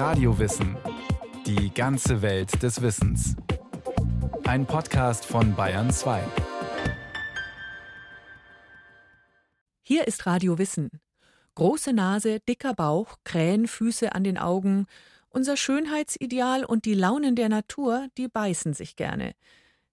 Radiowissen. 0.00 0.78
Die 1.44 1.74
ganze 1.74 2.22
Welt 2.22 2.62
des 2.62 2.80
Wissens. 2.80 3.36
Ein 4.44 4.64
Podcast 4.64 5.26
von 5.26 5.54
Bayern 5.54 5.90
2. 5.90 6.22
Hier 9.82 10.08
ist 10.08 10.24
Radio 10.24 10.56
Wissen. 10.56 10.88
Große 11.54 11.92
Nase, 11.92 12.40
dicker 12.40 12.72
Bauch, 12.72 13.16
Krähenfüße 13.24 14.14
an 14.14 14.24
den 14.24 14.38
Augen. 14.38 14.86
Unser 15.28 15.58
Schönheitsideal 15.58 16.64
und 16.64 16.86
die 16.86 16.94
Launen 16.94 17.36
der 17.36 17.50
Natur, 17.50 18.08
die 18.16 18.28
beißen 18.28 18.72
sich 18.72 18.96
gerne. 18.96 19.34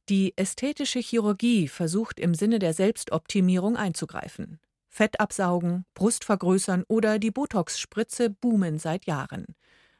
Die 0.08 0.38
ästhetische 0.38 1.00
Chirurgie 1.00 1.68
versucht 1.68 2.21
im 2.21 2.34
Sinne 2.34 2.60
der 2.60 2.74
Selbstoptimierung 2.74 3.76
einzugreifen. 3.76 4.62
Fett 4.88 5.20
absaugen, 5.20 5.84
Brust 5.96 6.24
vergrößern 6.24 6.86
oder 6.88 7.20
die 7.20 7.32
Botox-Spritze 7.32 8.30
boomen 8.30 8.80
seit 8.80 9.05
Jahren. 9.05 9.48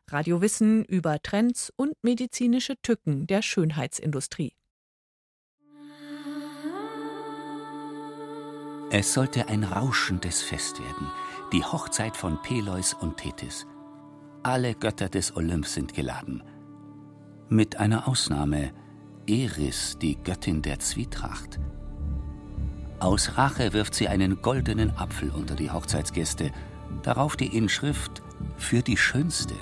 Radiowissen 0.10 0.86
über 0.86 1.22
Trends 1.22 1.72
und 1.76 1.94
medizinische 2.02 2.76
Tücken 2.82 3.28
der 3.28 3.42
Schönheitsindustrie. 3.42 4.54
Es 8.90 9.14
sollte 9.14 9.50
ein 9.50 9.66
rauschendes 9.66 10.42
Fest 10.42 10.80
werden, 10.80 11.12
die 11.52 11.64
Hochzeit 11.64 12.16
von 12.16 12.42
Peleus 12.42 12.94
und 12.94 13.18
Tethys. 13.18 13.68
Alle 14.44 14.76
Götter 14.76 15.10
des 15.10 15.36
Olymp 15.36 15.66
sind 15.66 15.94
geladen. 15.94 16.42
Mit 17.50 17.76
einer 17.76 18.08
Ausnahme, 18.08 18.72
Eris, 19.28 19.98
die 20.02 20.16
Göttin 20.16 20.62
der 20.62 20.80
Zwietracht. 20.80 21.60
Aus 23.00 23.38
Rache 23.38 23.74
wirft 23.74 23.94
sie 23.94 24.08
einen 24.08 24.42
goldenen 24.42 24.96
Apfel 24.96 25.32
unter 25.32 25.56
die 25.56 25.70
Hochzeitsgäste, 25.70 26.52
darauf 27.04 27.36
die 27.36 27.58
Inschrift 27.58 28.24
für 28.56 28.82
die 28.82 28.98
Schönste. 28.98 29.56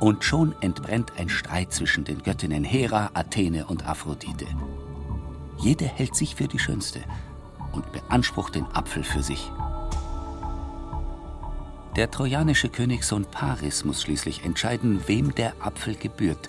Und 0.00 0.24
schon 0.24 0.54
entbrennt 0.60 1.12
ein 1.18 1.28
Streit 1.28 1.72
zwischen 1.72 2.04
den 2.04 2.22
Göttinnen 2.22 2.64
Hera, 2.64 3.10
Athene 3.14 3.66
und 3.66 3.86
Aphrodite. 3.86 4.46
Jede 5.58 5.84
hält 5.84 6.16
sich 6.16 6.34
für 6.34 6.48
die 6.48 6.58
Schönste 6.58 7.00
und 7.72 7.92
beansprucht 7.92 8.54
den 8.54 8.66
Apfel 8.72 9.04
für 9.04 9.22
sich. 9.22 9.52
Der 11.96 12.10
trojanische 12.10 12.70
Königssohn 12.70 13.26
Paris 13.26 13.84
muss 13.84 14.02
schließlich 14.02 14.44
entscheiden, 14.44 15.02
wem 15.06 15.34
der 15.34 15.52
Apfel 15.60 15.94
gebührt. 15.94 16.48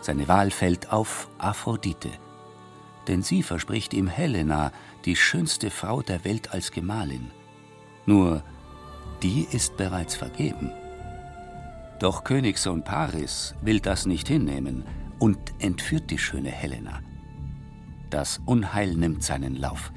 Seine 0.00 0.28
Wahl 0.28 0.50
fällt 0.50 0.92
auf 0.92 1.28
Aphrodite 1.38 2.10
denn 3.08 3.22
sie 3.22 3.42
verspricht 3.42 3.94
ihm 3.94 4.06
Helena, 4.06 4.72
die 5.04 5.16
schönste 5.16 5.70
Frau 5.70 6.02
der 6.02 6.24
Welt 6.24 6.52
als 6.52 6.70
Gemahlin. 6.70 7.30
Nur, 8.06 8.42
die 9.22 9.46
ist 9.50 9.76
bereits 9.76 10.14
vergeben. 10.14 10.70
Doch 12.02 12.24
Königssohn 12.24 12.82
Paris 12.82 13.54
will 13.60 13.78
das 13.78 14.06
nicht 14.06 14.26
hinnehmen 14.26 14.84
und 15.20 15.38
entführt 15.60 16.10
die 16.10 16.18
schöne 16.18 16.50
Helena. 16.50 17.00
Das 18.10 18.40
Unheil 18.44 18.96
nimmt 18.96 19.22
seinen 19.22 19.54
Lauf. 19.54 19.92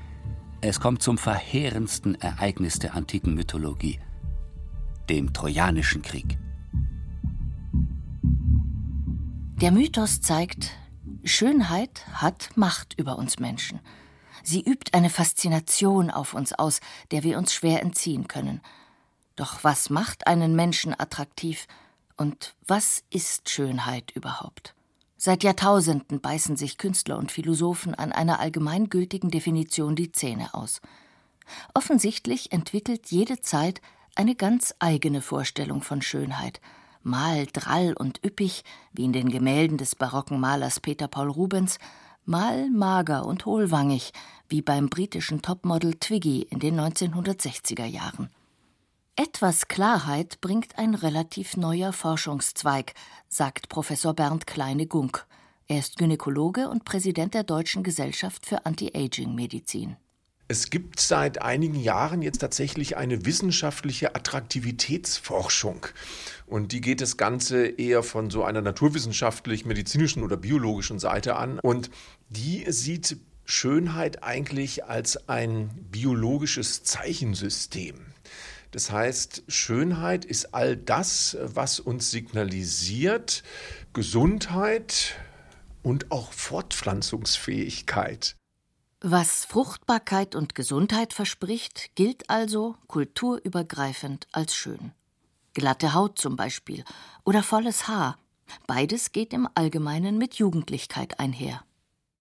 Es 0.61 0.79
kommt 0.79 1.01
zum 1.01 1.17
verheerendsten 1.17 2.13
Ereignis 2.21 2.77
der 2.77 2.93
antiken 2.93 3.33
Mythologie, 3.33 3.99
dem 5.09 5.33
Trojanischen 5.33 6.03
Krieg. 6.03 6.37
Der 9.59 9.71
Mythos 9.71 10.21
zeigt, 10.21 10.73
Schönheit 11.23 12.05
hat 12.13 12.51
Macht 12.53 12.93
über 12.99 13.17
uns 13.17 13.39
Menschen. 13.39 13.79
Sie 14.43 14.61
übt 14.61 14.93
eine 14.93 15.09
Faszination 15.09 16.11
auf 16.11 16.35
uns 16.35 16.53
aus, 16.53 16.81
der 17.09 17.23
wir 17.23 17.39
uns 17.39 17.51
schwer 17.51 17.81
entziehen 17.81 18.27
können. 18.27 18.61
Doch 19.35 19.63
was 19.63 19.89
macht 19.89 20.27
einen 20.27 20.55
Menschen 20.55 20.93
attraktiv 20.93 21.65
und 22.17 22.55
was 22.67 23.03
ist 23.09 23.49
Schönheit 23.49 24.11
überhaupt? 24.11 24.73
Seit 25.17 25.43
Jahrtausenden 25.43 26.21
beißen 26.21 26.57
sich 26.57 26.77
Künstler 26.77 27.17
und 27.17 27.31
Philosophen 27.31 27.95
an 27.95 28.11
einer 28.11 28.39
allgemeingültigen 28.39 29.31
Definition 29.31 29.95
die 29.95 30.11
Zähne 30.11 30.53
aus. 30.53 30.81
Offensichtlich 31.73 32.51
entwickelt 32.51 33.11
jede 33.11 33.41
Zeit 33.41 33.81
eine 34.15 34.35
ganz 34.35 34.75
eigene 34.79 35.21
Vorstellung 35.21 35.81
von 35.81 36.01
Schönheit– 36.01 36.61
mal 37.05 37.45
drall 37.53 37.93
und 37.93 38.19
üppig, 38.25 38.63
wie 38.91 39.05
in 39.05 39.13
den 39.13 39.29
Gemälden 39.29 39.77
des 39.77 39.95
barocken 39.95 40.39
Malers 40.39 40.79
Peter 40.79 41.07
Paul 41.07 41.29
Rubens, 41.29 41.77
mal 42.25 42.69
mager 42.71 43.25
und 43.25 43.45
hohlwangig, 43.45 44.11
wie 44.49 44.61
beim 44.61 44.89
britischen 44.89 45.41
Topmodel 45.41 45.93
Twiggy 45.95 46.41
in 46.41 46.59
den 46.59 46.79
1960er 46.79 47.85
Jahren. 47.85 48.29
Etwas 49.17 49.69
Klarheit 49.69 50.41
bringt 50.41 50.77
ein 50.77 50.93
relativ 50.93 51.55
neuer 51.55 51.93
Forschungszweig, 51.93 52.93
sagt 53.29 53.69
Professor 53.69 54.13
Bernd 54.13 54.45
Kleine-Gunk. 54.45 55.25
Er 55.67 55.79
ist 55.79 55.95
Gynäkologe 55.95 56.67
und 56.67 56.83
Präsident 56.83 57.33
der 57.33 57.45
Deutschen 57.45 57.81
Gesellschaft 57.81 58.45
für 58.45 58.65
Anti-Aging-Medizin. 58.65 59.95
Es 60.49 60.69
gibt 60.69 60.99
seit 60.99 61.41
einigen 61.41 61.79
Jahren 61.79 62.21
jetzt 62.21 62.39
tatsächlich 62.39 62.97
eine 62.97 63.25
wissenschaftliche 63.25 64.15
Attraktivitätsforschung. 64.15 65.87
Und 66.45 66.73
die 66.73 66.81
geht 66.81 66.99
das 66.99 67.15
Ganze 67.15 67.67
eher 67.67 68.03
von 68.03 68.29
so 68.29 68.43
einer 68.43 68.61
naturwissenschaftlich-medizinischen 68.61 70.23
oder 70.23 70.35
biologischen 70.35 70.99
Seite 70.99 71.37
an. 71.37 71.59
Und 71.59 71.89
die 72.27 72.69
sieht 72.69 73.15
Schönheit 73.45 74.23
eigentlich 74.23 74.83
als 74.83 75.29
ein 75.29 75.69
biologisches 75.89 76.83
Zeichensystem. 76.83 77.95
Das 78.71 78.91
heißt, 78.91 79.43
Schönheit 79.47 80.25
ist 80.25 80.53
all 80.53 80.77
das, 80.77 81.37
was 81.41 81.79
uns 81.79 82.11
signalisiert, 82.11 83.43
Gesundheit 83.93 85.15
und 85.83 86.11
auch 86.11 86.33
Fortpflanzungsfähigkeit. 86.33 88.35
Was 89.01 89.45
Fruchtbarkeit 89.45 90.35
und 90.35 90.55
Gesundheit 90.55 91.13
verspricht, 91.13 91.95
gilt 91.95 92.29
also 92.29 92.75
kulturübergreifend 92.87 94.27
als 94.31 94.55
schön. 94.55 94.93
Glatte 95.53 95.93
Haut 95.93 96.17
zum 96.17 96.35
Beispiel 96.35 96.83
oder 97.23 97.43
volles 97.43 97.87
Haar. 97.87 98.17
Beides 98.67 99.11
geht 99.11 99.33
im 99.33 99.47
Allgemeinen 99.53 100.17
mit 100.17 100.35
Jugendlichkeit 100.35 101.19
einher. 101.19 101.64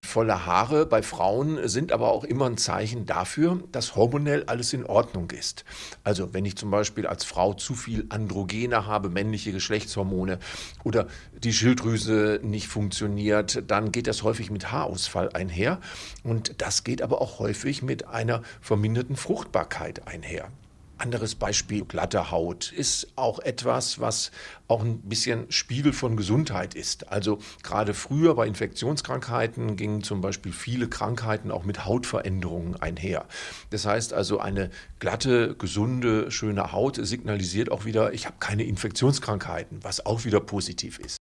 Volle 0.05 0.45
Haare 0.45 0.85
bei 0.85 1.01
Frauen 1.01 1.67
sind 1.67 1.91
aber 1.91 2.11
auch 2.11 2.23
immer 2.23 2.45
ein 2.45 2.57
Zeichen 2.57 3.05
dafür, 3.05 3.59
dass 3.71 3.95
hormonell 3.95 4.43
alles 4.45 4.71
in 4.71 4.85
Ordnung 4.85 5.31
ist. 5.31 5.65
Also 6.03 6.33
wenn 6.33 6.45
ich 6.45 6.55
zum 6.55 6.71
Beispiel 6.71 7.07
als 7.07 7.25
Frau 7.25 7.53
zu 7.53 7.73
viel 7.73 8.05
Androgene 8.09 8.85
habe, 8.85 9.09
männliche 9.09 9.51
Geschlechtshormone 9.51 10.39
oder 10.83 11.07
die 11.43 11.53
Schilddrüse 11.53 12.39
nicht 12.43 12.67
funktioniert, 12.67 13.63
dann 13.67 13.91
geht 13.91 14.07
das 14.07 14.23
häufig 14.23 14.51
mit 14.51 14.71
Haarausfall 14.71 15.29
einher. 15.33 15.79
Und 16.23 16.61
das 16.61 16.83
geht 16.83 17.01
aber 17.01 17.21
auch 17.21 17.39
häufig 17.39 17.81
mit 17.81 18.07
einer 18.07 18.41
verminderten 18.61 19.15
Fruchtbarkeit 19.15 20.07
einher. 20.07 20.49
Anderes 20.97 21.35
Beispiel, 21.35 21.83
glatte 21.85 22.31
Haut, 22.31 22.71
ist 22.71 23.07
auch 23.15 23.39
etwas, 23.39 23.99
was 23.99 24.31
auch 24.67 24.81
ein 24.81 25.01
bisschen 25.01 25.51
Spiegel 25.51 25.93
von 25.93 26.15
Gesundheit 26.15 26.73
ist. 26.73 27.11
Also 27.11 27.39
gerade 27.63 27.93
früher 27.93 28.35
bei 28.35 28.47
Infektionskrankheiten 28.47 29.75
gingen 29.75 30.03
zum 30.03 30.21
Beispiel 30.21 30.53
viele 30.53 30.87
Krankheiten 30.87 31.51
auch 31.51 31.65
mit 31.65 31.85
Hautveränderungen 31.85 32.75
einher. 32.81 33.25
Das 33.71 33.85
heißt 33.85 34.13
also, 34.13 34.39
eine 34.39 34.69
glatte, 34.99 35.55
gesunde, 35.55 36.31
schöne 36.31 36.71
Haut 36.71 36.97
signalisiert 37.01 37.71
auch 37.71 37.85
wieder, 37.85 38.13
ich 38.13 38.25
habe 38.25 38.37
keine 38.39 38.63
Infektionskrankheiten, 38.63 39.83
was 39.83 40.05
auch 40.05 40.23
wieder 40.23 40.39
positiv 40.39 40.99
ist. 40.99 41.17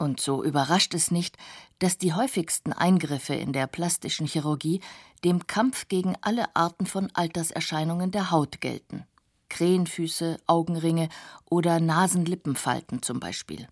Und 0.00 0.18
so 0.18 0.42
überrascht 0.42 0.94
es 0.94 1.10
nicht, 1.10 1.36
dass 1.78 1.98
die 1.98 2.14
häufigsten 2.14 2.72
Eingriffe 2.72 3.34
in 3.34 3.52
der 3.52 3.66
plastischen 3.66 4.26
Chirurgie 4.26 4.80
dem 5.24 5.46
Kampf 5.46 5.88
gegen 5.88 6.16
alle 6.22 6.56
Arten 6.56 6.86
von 6.86 7.10
Alterserscheinungen 7.12 8.10
der 8.10 8.30
Haut 8.30 8.62
gelten. 8.62 9.04
Krähenfüße, 9.50 10.38
Augenringe 10.46 11.10
oder 11.44 11.80
Nasenlippenfalten 11.80 13.02
zum 13.02 13.20
Beispiel. 13.20 13.68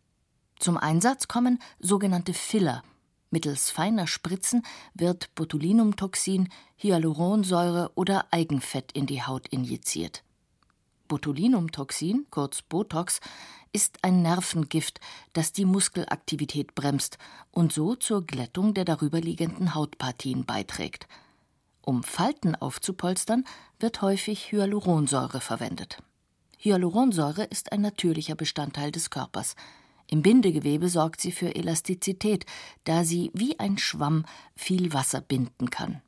Zum 0.59 0.77
Einsatz 0.77 1.29
kommen 1.29 1.61
sogenannte 1.79 2.35
Filler. 2.35 2.83
Mittels 3.31 3.71
feiner 3.71 4.07
Spritzen 4.07 4.67
wird 4.93 5.35
Botulinumtoxin, 5.35 6.51
Hyaluronsäure 6.77 7.93
oder 7.95 8.27
Eigenfett 8.33 8.93
in 8.93 9.07
die 9.07 9.23
Haut 9.23 9.49
injiziert. 9.49 10.25
Botulinumtoxin, 11.09 12.27
kurz 12.31 12.61
Botox, 12.61 13.21
ist 13.73 13.99
ein 14.03 14.23
Nervengift, 14.23 15.01
das 15.33 15.53
die 15.53 15.65
Muskelaktivität 15.65 16.75
bremst 16.75 17.19
und 17.51 17.73
so 17.73 17.95
zur 17.95 18.25
Glättung 18.25 18.75
der 18.75 18.85
darüberliegenden 18.85 19.75
Hautpartien 19.75 20.45
beiträgt. 20.45 21.07
Um 21.83 22.03
Falten 22.03 22.55
aufzupolstern, 22.55 23.45
wird 23.79 24.03
häufig 24.03 24.53
Hyaluronsäure 24.53 25.41
verwendet. 25.41 26.03
Hyaluronsäure 26.59 27.45
ist 27.45 27.73
ein 27.73 27.81
natürlicher 27.81 28.35
Bestandteil 28.35 28.91
des 28.91 29.11
Körpers. 29.11 29.55
Im 30.07 30.23
Bindegewebe 30.23 30.89
sorgt 30.89 31.21
sie 31.21 31.33
für 31.33 31.55
Elastizität, 31.55 32.47
da 32.85 33.05
sie 33.05 33.31
wie 33.35 33.59
ein 33.59 33.79
Schwamm 33.79 34.25
viel 34.57 34.93
Wasser 34.93 35.21
binden 35.21 35.71
kann. 35.71 36.03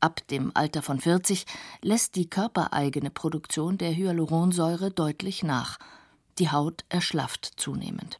Ab 0.00 0.26
dem 0.28 0.50
Alter 0.54 0.82
von 0.82 0.98
40 0.98 1.44
lässt 1.82 2.16
die 2.16 2.30
körpereigene 2.30 3.10
Produktion 3.10 3.76
der 3.76 3.94
Hyaluronsäure 3.94 4.90
deutlich 4.90 5.42
nach– 5.42 5.78
Die 6.40 6.50
Haut 6.50 6.84
erschlafft 6.88 7.52
zunehmend. 7.56 8.18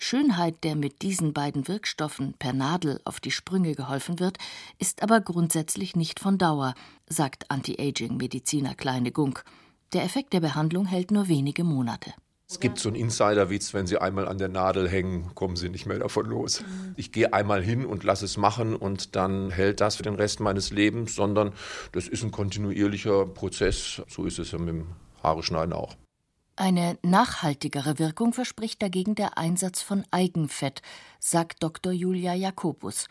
Schönheit, 0.00 0.64
der 0.64 0.74
mit 0.74 1.02
diesen 1.02 1.32
beiden 1.32 1.68
Wirkstoffen 1.68 2.34
per 2.34 2.52
Nadel 2.52 3.00
auf 3.04 3.20
die 3.20 3.30
Sprünge 3.30 3.76
geholfen 3.76 4.18
wird, 4.18 4.38
ist 4.80 5.04
aber 5.04 5.20
grundsätzlich 5.20 5.94
nicht 5.94 6.18
von 6.18 6.36
Dauer, 6.36 6.74
sagt 7.08 7.48
Anti-Aging-Mediziner 7.48 8.74
Kleine 8.74 9.12
Gunk. 9.12 9.44
Der 9.92 10.02
Effekt 10.02 10.32
der 10.32 10.40
Behandlung 10.40 10.84
hält 10.84 11.12
nur 11.12 11.28
wenige 11.28 11.62
Monate. 11.62 12.12
Es 12.48 12.58
gibt 12.58 12.80
so 12.80 12.88
einen 12.88 12.96
Insiderwitz, 12.96 13.72
wenn 13.72 13.86
Sie 13.86 13.98
einmal 13.98 14.26
an 14.26 14.38
der 14.38 14.48
Nadel 14.48 14.88
hängen, 14.88 15.32
kommen 15.36 15.54
Sie 15.54 15.68
nicht 15.68 15.86
mehr 15.86 16.00
davon 16.00 16.26
los. 16.26 16.64
Ich 16.96 17.12
gehe 17.12 17.32
einmal 17.32 17.62
hin 17.62 17.86
und 17.86 18.02
lasse 18.02 18.24
es 18.24 18.36
machen 18.36 18.74
und 18.74 19.14
dann 19.14 19.50
hält 19.50 19.80
das 19.80 19.94
für 19.94 20.02
den 20.02 20.16
Rest 20.16 20.40
meines 20.40 20.70
Lebens, 20.70 21.14
sondern 21.14 21.52
das 21.92 22.08
ist 22.08 22.24
ein 22.24 22.32
kontinuierlicher 22.32 23.26
Prozess. 23.26 24.02
So 24.08 24.26
ist 24.26 24.40
es 24.40 24.50
ja 24.50 24.58
mit 24.58 24.68
dem 24.68 24.86
Haare 25.22 25.44
schneiden 25.44 25.72
auch. 25.72 25.96
Eine 26.56 26.98
nachhaltigere 27.02 27.98
Wirkung 27.98 28.34
verspricht 28.34 28.82
dagegen 28.82 29.14
der 29.14 29.38
Einsatz 29.38 29.80
von 29.80 30.04
Eigenfett, 30.10 30.82
sagt 31.18 31.62
Dr. 31.62 31.92
Julia 31.92 32.34
Jakobus. 32.34 33.08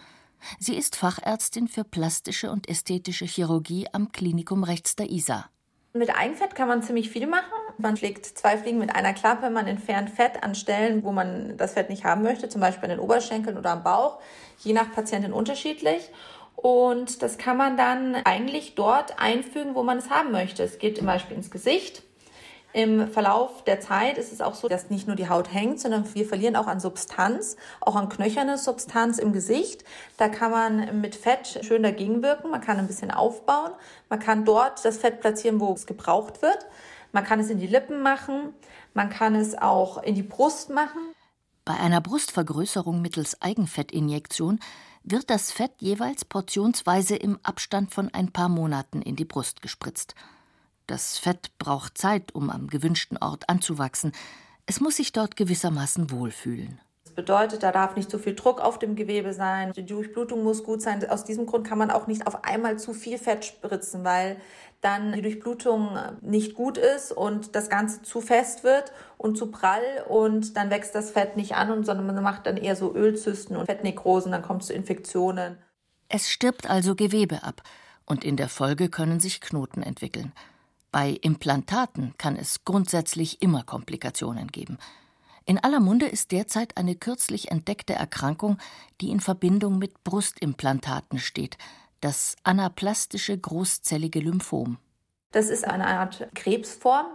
Sie 0.59 0.75
ist 0.75 0.95
Fachärztin 0.95 1.67
für 1.67 1.83
plastische 1.83 2.51
und 2.51 2.69
ästhetische 2.69 3.25
Chirurgie 3.25 3.87
am 3.93 4.11
Klinikum 4.11 4.63
rechts 4.63 4.95
der 4.95 5.09
Isar. 5.09 5.49
Mit 5.93 6.15
Eigenfett 6.15 6.55
kann 6.55 6.67
man 6.67 6.83
ziemlich 6.83 7.09
viel 7.09 7.25
machen. 7.25 7.51
Man 7.77 7.97
schlägt 7.97 8.25
zwei 8.25 8.57
Fliegen 8.57 8.77
mit 8.77 8.95
einer 8.95 9.13
Klappe. 9.13 9.49
Man 9.49 9.67
entfernt 9.67 10.11
Fett 10.11 10.43
an 10.43 10.53
Stellen, 10.53 11.03
wo 11.03 11.11
man 11.11 11.57
das 11.57 11.73
Fett 11.73 11.89
nicht 11.89 12.05
haben 12.05 12.21
möchte, 12.21 12.47
zum 12.47 12.61
Beispiel 12.61 12.85
an 12.85 12.97
den 12.97 12.99
Oberschenkeln 12.99 13.57
oder 13.57 13.71
am 13.71 13.83
Bauch, 13.83 14.19
je 14.59 14.73
nach 14.73 14.91
Patientin 14.93 15.33
unterschiedlich. 15.33 16.09
Und 16.55 17.23
das 17.23 17.39
kann 17.39 17.57
man 17.57 17.75
dann 17.75 18.15
eigentlich 18.15 18.75
dort 18.75 19.19
einfügen, 19.19 19.73
wo 19.73 19.81
man 19.83 19.97
es 19.97 20.11
haben 20.11 20.31
möchte. 20.31 20.63
Es 20.63 20.77
geht 20.77 20.97
zum 20.97 21.07
Beispiel 21.07 21.35
ins 21.35 21.49
Gesicht, 21.49 22.03
im 22.73 23.07
Verlauf 23.09 23.63
der 23.65 23.81
Zeit 23.81 24.17
ist 24.17 24.31
es 24.31 24.39
auch 24.39 24.55
so, 24.55 24.67
dass 24.67 24.89
nicht 24.89 25.07
nur 25.07 25.15
die 25.15 25.27
Haut 25.27 25.53
hängt, 25.53 25.79
sondern 25.79 26.13
wir 26.13 26.25
verlieren 26.25 26.55
auch 26.55 26.67
an 26.67 26.79
Substanz, 26.79 27.57
auch 27.81 27.95
an 27.95 28.07
knöcherne 28.07 28.57
Substanz 28.57 29.17
im 29.17 29.33
Gesicht. 29.33 29.83
Da 30.17 30.29
kann 30.29 30.51
man 30.51 31.01
mit 31.01 31.15
Fett 31.15 31.59
schön 31.63 31.83
dagegen 31.83 32.23
wirken. 32.23 32.49
Man 32.49 32.61
kann 32.61 32.77
ein 32.77 32.87
bisschen 32.87 33.11
aufbauen. 33.11 33.71
Man 34.09 34.19
kann 34.19 34.45
dort 34.45 34.83
das 34.85 34.97
Fett 34.97 35.19
platzieren, 35.19 35.59
wo 35.59 35.73
es 35.73 35.85
gebraucht 35.85 36.41
wird. 36.41 36.65
Man 37.11 37.25
kann 37.25 37.39
es 37.39 37.49
in 37.49 37.59
die 37.59 37.67
Lippen 37.67 38.01
machen. 38.01 38.53
Man 38.93 39.09
kann 39.09 39.35
es 39.35 39.57
auch 39.57 40.01
in 40.03 40.15
die 40.15 40.23
Brust 40.23 40.69
machen. 40.69 41.01
Bei 41.65 41.75
einer 41.75 42.01
Brustvergrößerung 42.01 43.01
mittels 43.01 43.41
Eigenfettinjektion 43.41 44.59
wird 45.03 45.29
das 45.29 45.51
Fett 45.51 45.73
jeweils 45.79 46.25
portionsweise 46.25 47.15
im 47.15 47.39
Abstand 47.43 47.93
von 47.93 48.09
ein 48.13 48.31
paar 48.31 48.49
Monaten 48.49 49.01
in 49.01 49.15
die 49.15 49.25
Brust 49.25 49.61
gespritzt. 49.61 50.15
Das 50.91 51.17
Fett 51.17 51.57
braucht 51.57 51.97
Zeit, 51.97 52.35
um 52.35 52.49
am 52.49 52.67
gewünschten 52.67 53.17
Ort 53.17 53.47
anzuwachsen. 53.47 54.11
Es 54.65 54.81
muss 54.81 54.97
sich 54.97 55.13
dort 55.13 55.37
gewissermaßen 55.37 56.11
wohlfühlen. 56.11 56.81
Das 57.05 57.13
bedeutet, 57.13 57.63
da 57.63 57.71
darf 57.71 57.95
nicht 57.95 58.11
zu 58.11 58.19
viel 58.19 58.35
Druck 58.35 58.59
auf 58.59 58.77
dem 58.77 58.97
Gewebe 58.97 59.33
sein. 59.33 59.71
Die 59.71 59.85
Durchblutung 59.85 60.43
muss 60.43 60.65
gut 60.65 60.81
sein. 60.81 61.09
Aus 61.09 61.23
diesem 61.23 61.45
Grund 61.45 61.65
kann 61.65 61.77
man 61.77 61.91
auch 61.91 62.07
nicht 62.07 62.27
auf 62.27 62.43
einmal 62.43 62.77
zu 62.77 62.93
viel 62.93 63.17
Fett 63.17 63.45
spritzen, 63.45 64.03
weil 64.03 64.35
dann 64.81 65.13
die 65.13 65.21
Durchblutung 65.21 65.97
nicht 66.19 66.55
gut 66.55 66.77
ist 66.77 67.13
und 67.13 67.55
das 67.55 67.69
Ganze 67.69 68.01
zu 68.01 68.19
fest 68.19 68.65
wird 68.65 68.91
und 69.17 69.37
zu 69.37 69.49
prall 69.49 70.03
und 70.09 70.57
dann 70.57 70.71
wächst 70.71 70.93
das 70.93 71.11
Fett 71.11 71.37
nicht 71.37 71.55
an, 71.55 71.85
sondern 71.85 72.05
man 72.05 72.21
macht 72.21 72.47
dann 72.47 72.57
eher 72.57 72.75
so 72.75 72.93
Ölzysten 72.93 73.55
und 73.55 73.67
Fettnekrosen, 73.67 74.33
dann 74.33 74.41
kommt 74.41 74.63
es 74.63 74.67
zu 74.67 74.73
Infektionen. 74.73 75.57
Es 76.09 76.29
stirbt 76.29 76.69
also 76.69 76.95
Gewebe 76.95 77.43
ab 77.43 77.63
und 78.05 78.25
in 78.25 78.35
der 78.35 78.49
Folge 78.49 78.89
können 78.89 79.21
sich 79.21 79.39
Knoten 79.39 79.83
entwickeln. 79.83 80.33
Bei 80.91 81.11
Implantaten 81.21 82.13
kann 82.17 82.35
es 82.35 82.65
grundsätzlich 82.65 83.41
immer 83.41 83.63
Komplikationen 83.63 84.47
geben. 84.47 84.77
In 85.45 85.57
aller 85.57 85.79
Munde 85.79 86.05
ist 86.05 86.31
derzeit 86.31 86.77
eine 86.77 86.95
kürzlich 86.95 87.49
entdeckte 87.49 87.93
Erkrankung, 87.93 88.57
die 88.99 89.09
in 89.09 89.19
Verbindung 89.21 89.77
mit 89.77 90.03
Brustimplantaten 90.03 91.17
steht, 91.17 91.57
das 92.01 92.35
anaplastische 92.43 93.37
großzellige 93.37 94.19
Lymphom. 94.19 94.77
Das 95.31 95.49
ist 95.49 95.65
eine 95.65 95.87
Art 95.87 96.27
Krebsform, 96.35 97.07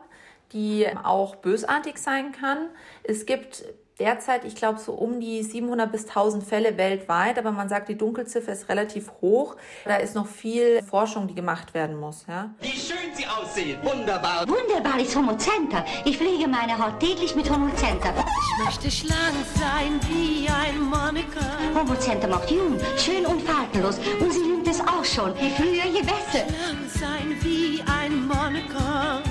die 0.53 0.87
auch 1.05 1.37
bösartig 1.37 1.99
sein 1.99 2.33
kann. 2.33 2.71
Es 3.03 3.27
gibt 3.27 3.65
derzeit, 3.99 4.45
ich 4.45 4.55
glaube, 4.55 4.79
so 4.79 4.93
um 4.93 5.21
die 5.21 5.43
700 5.43 5.91
bis 5.91 6.07
1000 6.07 6.45
Fälle 6.45 6.77
weltweit, 6.77 7.39
aber 7.39 7.53
man 7.53 7.69
sagt, 7.69 7.89
die 7.89 7.97
Dunkelziffer 7.97 8.53
ist 8.53 8.69
relativ 8.69 9.11
hoch. 9.21 9.57
Da 9.85 9.97
ist 9.97 10.15
noch 10.15 10.27
viel 10.27 10.83
Forschung, 10.83 11.27
die 11.27 11.35
gemacht 11.35 11.75
werden 11.75 11.99
muss. 11.99 12.25
Ja. 12.29 12.51
Wie 12.61 12.69
schön 12.69 13.15
Sie 13.15 13.27
aussehen! 13.27 13.79
Wunderbar! 13.83 14.47
Wunderbar 14.49 15.01
ist 15.01 15.17
Homocenter. 15.17 15.85
Ich 16.05 16.19
pflege 16.19 16.47
meine 16.47 16.79
Haut 16.79 17.01
täglich 17.01 17.35
mit 17.35 17.51
Homocenter. 17.51 18.13
Ich 18.59 18.65
möchte 18.65 18.91
schlank 18.91 19.35
sein 19.55 20.01
wie 20.09 20.49
ein 20.49 20.81
Monika. 20.81 21.41
Homocenter 21.75 22.29
macht 22.29 22.51
jung, 22.51 22.79
schön 22.99 23.25
und 23.27 23.43
faltenlos. 23.43 23.99
Und 24.21 24.33
sie 24.33 24.41
liebt 24.41 24.69
es 24.69 24.81
auch 24.81 25.05
schon. 25.05 25.35
Je 25.37 25.51
früher, 25.51 25.87
je 25.87 26.03
besser. 26.03 26.47
Schlank 26.47 26.91
sein 26.93 27.37
wie 27.41 27.83
ein 27.87 28.27
Monika 28.27 29.23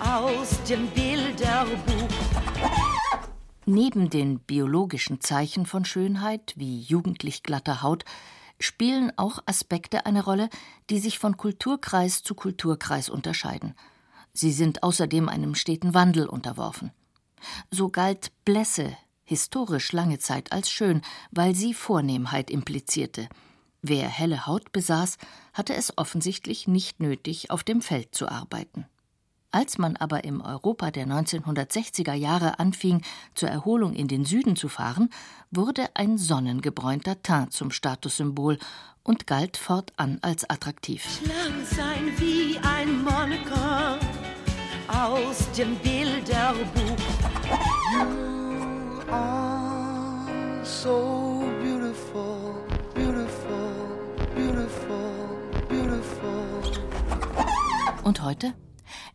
aus 0.00 0.62
dem 0.68 0.86
Bilderbuch. 0.88 2.08
Neben 3.66 4.10
den 4.10 4.40
biologischen 4.40 5.20
Zeichen 5.20 5.64
von 5.64 5.84
Schönheit 5.84 6.52
wie 6.56 6.80
jugendlich 6.80 7.42
glatter 7.42 7.82
Haut 7.82 8.04
spielen 8.60 9.12
auch 9.16 9.38
Aspekte 9.46 10.06
eine 10.06 10.24
Rolle, 10.24 10.48
die 10.90 10.98
sich 10.98 11.18
von 11.18 11.36
Kulturkreis 11.36 12.22
zu 12.22 12.34
Kulturkreis 12.34 13.08
unterscheiden. 13.08 13.74
Sie 14.32 14.52
sind 14.52 14.82
außerdem 14.82 15.28
einem 15.28 15.54
steten 15.54 15.94
Wandel 15.94 16.26
unterworfen. 16.26 16.92
So 17.70 17.88
galt 17.88 18.32
Blässe 18.44 18.96
historisch 19.24 19.92
lange 19.92 20.18
Zeit 20.18 20.52
als 20.52 20.70
schön, 20.70 21.00
weil 21.30 21.54
sie 21.54 21.74
Vornehmheit 21.74 22.50
implizierte. 22.50 23.28
Wer 23.80 24.08
helle 24.08 24.46
Haut 24.46 24.72
besaß, 24.72 25.18
hatte 25.52 25.74
es 25.74 25.96
offensichtlich 25.98 26.68
nicht 26.68 27.00
nötig, 27.00 27.50
auf 27.50 27.64
dem 27.64 27.82
Feld 27.82 28.14
zu 28.14 28.28
arbeiten. 28.28 28.86
Als 29.54 29.78
man 29.78 29.96
aber 29.96 30.24
im 30.24 30.40
Europa 30.40 30.90
der 30.90 31.06
1960er 31.06 32.12
Jahre 32.12 32.58
anfing, 32.58 33.02
zur 33.36 33.50
Erholung 33.50 33.92
in 33.92 34.08
den 34.08 34.24
Süden 34.24 34.56
zu 34.56 34.68
fahren, 34.68 35.10
wurde 35.52 35.90
ein 35.94 36.18
sonnengebräunter 36.18 37.22
Teint 37.22 37.52
zum 37.52 37.70
Statussymbol 37.70 38.58
und 39.04 39.28
galt 39.28 39.56
fortan 39.56 40.18
als 40.22 40.50
attraktiv. 40.50 41.04
Schlank 41.20 41.64
sein 41.66 42.10
wie 42.18 42.58
ein 42.64 43.04
Monika 43.04 43.96
aus 44.88 45.48
dem 45.56 45.76
Bilderbuch. 45.76 46.98
You 47.92 49.12
are 49.12 50.64
so 50.64 51.44
beautiful, 51.62 52.56
beautiful, 52.92 53.72
beautiful, 54.34 55.38
beautiful. 55.68 56.34
Und 58.02 58.20
heute? 58.20 58.52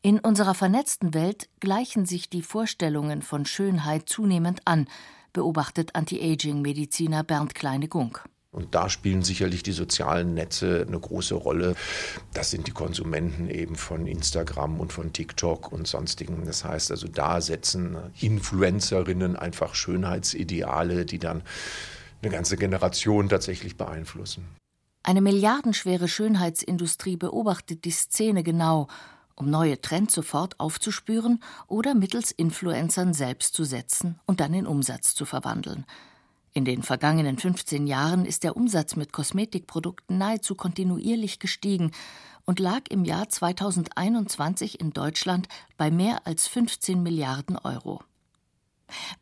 In 0.02 0.20
unserer 0.20 0.54
vernetzten 0.54 1.14
Welt 1.14 1.50
gleichen 1.60 2.06
sich 2.06 2.30
die 2.30 2.42
Vorstellungen 2.42 3.22
von 3.22 3.46
Schönheit 3.46 4.10
zunehmend 4.10 4.62
an, 4.66 4.88
beobachtet 5.34 5.96
Anti-Aging-Mediziner 5.96 7.24
Bernd 7.24 7.56
Kleine-Gunk. 7.56 8.24
Und 8.52 8.74
da 8.74 8.90
spielen 8.90 9.22
sicherlich 9.22 9.62
die 9.62 9.74
sozialen 9.74 10.34
Netze 10.34 10.84
eine 10.88 11.00
große 11.00 11.36
Rolle. 11.36 11.76
Das 12.34 12.50
sind 12.50 12.66
die 12.66 12.72
Konsumenten 12.72 13.48
eben 13.48 13.76
von 13.76 14.08
Instagram 14.08 14.80
und 14.80 14.92
von 14.92 15.14
TikTok 15.14 15.72
und 15.72 15.88
sonstigen. 15.88 16.46
Das 16.46 16.66
heißt 16.66 16.90
also, 16.90 17.08
da 17.08 17.42
setzen 17.42 17.96
Influencerinnen 18.20 19.36
einfach 19.36 19.76
Schönheitsideale, 19.76 21.06
die 21.06 21.20
dann 21.20 21.44
eine 22.24 22.32
ganze 22.32 22.58
Generation 22.58 23.30
tatsächlich 23.30 23.78
beeinflussen. 23.78 24.46
Eine 25.04 25.22
milliardenschwere 25.22 26.08
Schönheitsindustrie 26.08 27.18
beobachtet 27.18 27.86
die 27.86 27.92
Szene 27.92 28.44
genau 28.44 28.88
um 29.40 29.50
neue 29.50 29.82
Trends 29.82 30.14
sofort 30.14 30.60
aufzuspüren 30.60 31.42
oder 31.68 31.96
mittels 31.96 32.32
Influencern 32.32 33.14
selbst 33.14 33.56
zu 33.56 33.64
setzen 33.64 34.20
und 34.26 34.42
dann 34.42 34.54
in 34.54 34.68
Umsatz 34.68 35.16
zu 35.16 35.26
verwandeln. 35.26 35.86
In 36.54 36.66
den 36.66 36.84
vergangenen 36.84 37.38
15 37.38 37.88
Jahren 37.88 38.26
ist 38.26 38.44
der 38.44 38.58
Umsatz 38.58 38.96
mit 38.96 39.14
Kosmetikprodukten 39.14 40.18
nahezu 40.18 40.56
kontinuierlich 40.56 41.40
gestiegen 41.40 41.92
und 42.46 42.60
lag 42.60 42.82
im 42.90 43.06
Jahr 43.06 43.30
2021 43.30 44.80
in 44.82 44.92
Deutschland 44.92 45.48
bei 45.78 45.90
mehr 45.90 46.28
als 46.28 46.48
15 46.48 47.02
Milliarden 47.02 47.58
Euro. 47.58 48.02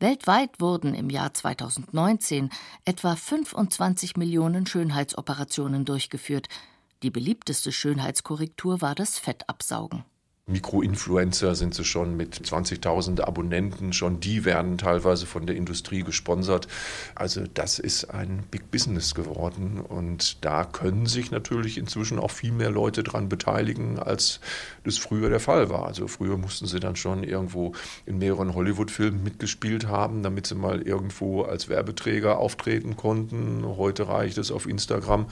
Weltweit 0.00 0.60
wurden 0.60 0.94
im 0.94 1.10
Jahr 1.10 1.32
2019 1.34 2.50
etwa 2.84 3.14
25 3.14 4.16
Millionen 4.16 4.66
Schönheitsoperationen 4.66 5.84
durchgeführt, 5.84 6.48
die 7.02 7.10
beliebteste 7.10 7.72
Schönheitskorrektur 7.72 8.80
war 8.80 8.94
das 8.94 9.18
Fettabsaugen. 9.18 10.04
Mikroinfluencer 10.48 11.54
sind 11.54 11.74
sie 11.74 11.84
schon 11.84 12.16
mit 12.16 12.34
20.000 12.34 13.20
Abonnenten, 13.20 13.92
schon 13.92 14.18
die 14.18 14.46
werden 14.46 14.78
teilweise 14.78 15.26
von 15.26 15.46
der 15.46 15.56
Industrie 15.56 16.02
gesponsert. 16.02 16.68
Also 17.14 17.44
das 17.52 17.78
ist 17.78 18.06
ein 18.06 18.44
Big 18.50 18.70
Business 18.70 19.14
geworden 19.14 19.78
und 19.80 20.42
da 20.42 20.64
können 20.64 21.04
sich 21.04 21.30
natürlich 21.30 21.76
inzwischen 21.76 22.18
auch 22.18 22.30
viel 22.30 22.52
mehr 22.52 22.70
Leute 22.70 23.02
dran 23.02 23.28
beteiligen, 23.28 23.98
als 23.98 24.40
das 24.84 24.96
früher 24.96 25.28
der 25.28 25.40
Fall 25.40 25.68
war. 25.68 25.84
Also 25.84 26.08
früher 26.08 26.38
mussten 26.38 26.66
sie 26.66 26.80
dann 26.80 26.96
schon 26.96 27.24
irgendwo 27.24 27.74
in 28.06 28.16
mehreren 28.16 28.54
Hollywood-Filmen 28.54 29.22
mitgespielt 29.22 29.86
haben, 29.86 30.22
damit 30.22 30.46
sie 30.46 30.54
mal 30.54 30.80
irgendwo 30.80 31.42
als 31.42 31.68
Werbeträger 31.68 32.38
auftreten 32.38 32.96
konnten. 32.96 33.66
Heute 33.66 34.08
reicht 34.08 34.38
es 34.38 34.50
auf 34.50 34.66
Instagram 34.66 35.26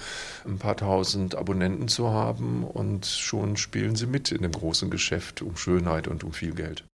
ein 0.45 0.59
paar 0.59 0.77
tausend 0.77 1.37
Abonnenten 1.37 1.89
zu 1.89 2.11
haben 2.11 2.65
und 2.65 3.07
schon 3.07 3.57
spielen 3.57 3.97
sie 3.97 4.07
mit 4.07 4.31
in 4.31 4.43
dem 4.43 4.53
großen 4.53 4.91
Geschäft. 4.91 5.06
Geschäft 5.07 5.41
um 5.41 5.57
Schönheit 5.57 6.09
und 6.09 6.25
um 6.25 6.33
viel 6.33 6.53
Geld. 6.53 6.85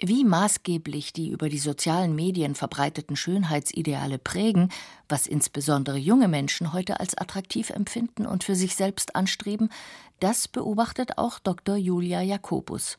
Wie 0.00 0.24
maßgeblich 0.24 1.12
die 1.12 1.28
über 1.28 1.50
die 1.50 1.58
sozialen 1.58 2.14
Medien 2.14 2.54
verbreiteten 2.54 3.14
Schönheitsideale 3.14 4.18
prägen, 4.18 4.70
was 5.06 5.26
insbesondere 5.26 5.98
junge 5.98 6.28
Menschen 6.28 6.72
heute 6.72 6.98
als 6.98 7.14
attraktiv 7.14 7.68
empfinden 7.68 8.24
und 8.24 8.42
für 8.42 8.54
sich 8.54 8.74
selbst 8.74 9.14
anstreben, 9.14 9.68
das 10.18 10.48
beobachtet 10.48 11.18
auch 11.18 11.38
Dr. 11.40 11.76
Julia 11.76 12.22
Jakobus. 12.22 12.96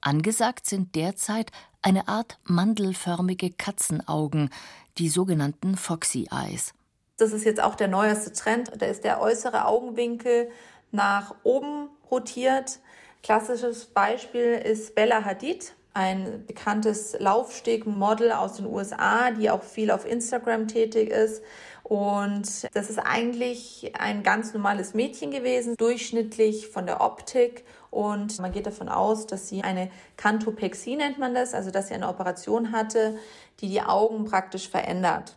Angesagt 0.00 0.66
sind 0.66 0.94
derzeit 0.94 1.50
eine 1.82 2.06
Art 2.06 2.38
mandelförmige 2.44 3.50
Katzenaugen, 3.50 4.50
die 4.98 5.08
sogenannten 5.08 5.76
Foxy 5.76 6.28
Eyes. 6.30 6.72
Das 7.16 7.32
ist 7.32 7.44
jetzt 7.44 7.60
auch 7.60 7.74
der 7.74 7.88
neueste 7.88 8.32
Trend. 8.32 8.70
Da 8.78 8.86
ist 8.86 9.02
der 9.02 9.20
äußere 9.20 9.64
Augenwinkel 9.64 10.50
nach 10.92 11.34
oben 11.42 11.88
rotiert. 12.08 12.78
Klassisches 13.22 13.86
Beispiel 13.86 14.52
ist 14.52 14.94
Bella 14.94 15.24
Hadid, 15.24 15.74
ein 15.92 16.46
bekanntes 16.46 17.16
Laufsteg-Model 17.18 18.30
aus 18.30 18.54
den 18.54 18.66
USA, 18.66 19.32
die 19.32 19.50
auch 19.50 19.62
viel 19.62 19.90
auf 19.90 20.06
Instagram 20.06 20.68
tätig 20.68 21.10
ist. 21.10 21.42
Und 21.82 22.68
das 22.74 22.90
ist 22.90 22.98
eigentlich 22.98 23.92
ein 23.98 24.22
ganz 24.22 24.54
normales 24.54 24.94
Mädchen 24.94 25.30
gewesen, 25.30 25.74
durchschnittlich 25.76 26.68
von 26.68 26.86
der 26.86 27.00
Optik. 27.00 27.64
Und 27.90 28.38
man 28.38 28.52
geht 28.52 28.66
davon 28.66 28.88
aus, 28.88 29.26
dass 29.26 29.48
sie 29.48 29.62
eine 29.62 29.90
Kantopexie 30.16 30.96
nennt 30.96 31.18
man 31.18 31.34
das, 31.34 31.54
also 31.54 31.70
dass 31.70 31.88
sie 31.88 31.94
eine 31.94 32.08
Operation 32.08 32.72
hatte, 32.72 33.18
die 33.60 33.68
die 33.68 33.82
Augen 33.82 34.24
praktisch 34.26 34.68
verändert. 34.68 35.36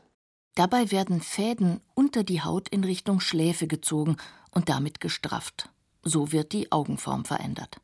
Dabei 0.56 0.92
werden 0.92 1.22
Fäden 1.22 1.82
unter 1.96 2.24
die 2.24 2.42
Haut 2.42 2.70
in 2.70 2.84
Richtung 2.84 3.20
Schläfe 3.22 3.66
gezogen 3.68 4.18
und 4.52 4.68
damit 4.68 5.00
gestrafft. 5.00 5.71
So 6.04 6.32
wird 6.32 6.54
die 6.54 6.72
Augenform 6.72 7.26
verändert. 7.26 7.80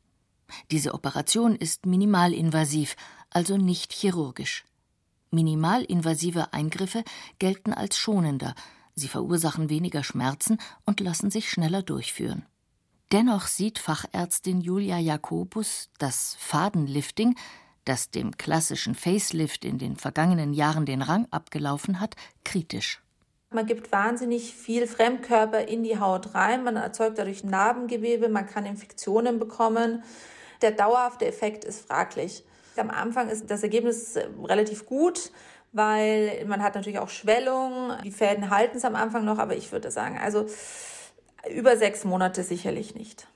Diese 0.70 0.94
Operation 0.94 1.54
ist 1.54 1.86
minimalinvasiv, 1.86 2.96
also 3.30 3.56
nicht 3.56 3.92
chirurgisch. 3.92 4.64
Minimalinvasive 5.30 6.52
Eingriffe 6.52 7.04
gelten 7.38 7.72
als 7.72 7.98
schonender, 7.98 8.54
sie 8.94 9.08
verursachen 9.08 9.68
weniger 9.68 10.02
Schmerzen 10.02 10.58
und 10.86 11.00
lassen 11.00 11.30
sich 11.30 11.50
schneller 11.50 11.82
durchführen. 11.82 12.46
Dennoch 13.12 13.46
sieht 13.46 13.78
Fachärztin 13.78 14.60
Julia 14.60 14.98
Jakobus 14.98 15.90
das 15.98 16.36
Fadenlifting, 16.38 17.36
das 17.84 18.10
dem 18.10 18.36
klassischen 18.36 18.94
Facelift 18.94 19.64
in 19.64 19.78
den 19.78 19.96
vergangenen 19.96 20.52
Jahren 20.52 20.84
den 20.84 21.00
Rang 21.00 21.26
abgelaufen 21.30 22.00
hat, 22.00 22.16
kritisch. 22.44 23.02
Man 23.50 23.64
gibt 23.64 23.90
wahnsinnig 23.92 24.54
viel 24.54 24.86
Fremdkörper 24.86 25.68
in 25.68 25.82
die 25.82 25.98
Haut 25.98 26.34
rein, 26.34 26.64
man 26.64 26.76
erzeugt 26.76 27.18
dadurch 27.18 27.44
Narbengewebe, 27.44 28.28
man 28.28 28.46
kann 28.46 28.66
Infektionen 28.66 29.38
bekommen. 29.38 30.02
Der 30.60 30.72
dauerhafte 30.72 31.26
Effekt 31.26 31.64
ist 31.64 31.86
fraglich. 31.86 32.44
Am 32.76 32.90
Anfang 32.90 33.30
ist 33.30 33.50
das 33.50 33.62
Ergebnis 33.62 34.18
relativ 34.44 34.84
gut, 34.84 35.32
weil 35.72 36.44
man 36.46 36.62
hat 36.62 36.74
natürlich 36.74 36.98
auch 36.98 37.08
Schwellung. 37.08 37.92
Die 38.04 38.12
Fäden 38.12 38.50
halten 38.50 38.76
es 38.76 38.84
am 38.84 38.94
Anfang 38.94 39.24
noch, 39.24 39.38
aber 39.38 39.56
ich 39.56 39.72
würde 39.72 39.90
sagen, 39.90 40.18
also 40.18 40.46
über 41.50 41.76
sechs 41.76 42.04
Monate 42.04 42.42
sicherlich 42.42 42.94
nicht. 42.94 43.28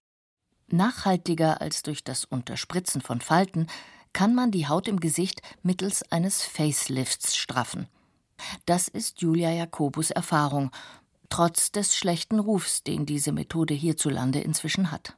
Nachhaltiger 0.69 1.61
als 1.61 1.83
durch 1.83 2.05
das 2.05 2.25
Unterspritzen 2.25 3.01
von 3.01 3.21
Falten 3.21 3.67
kann 4.13 4.35
man 4.35 4.51
die 4.51 4.69
Haut 4.69 4.89
im 4.89 5.01
Gesicht 5.01 5.41
mittels 5.63 6.11
eines 6.13 6.43
Facelifts 6.43 7.35
straffen. 7.37 7.89
Das 8.67 8.89
ist 8.89 9.21
Julia 9.21 9.51
Jakobus 9.51 10.11
Erfahrung, 10.11 10.71
trotz 11.29 11.73
des 11.73 11.97
schlechten 11.97 12.39
Rufs, 12.39 12.83
den 12.83 13.07
diese 13.07 13.33
Methode 13.33 13.75
hierzulande 13.75 14.41
inzwischen 14.41 14.91
hat. 14.91 15.17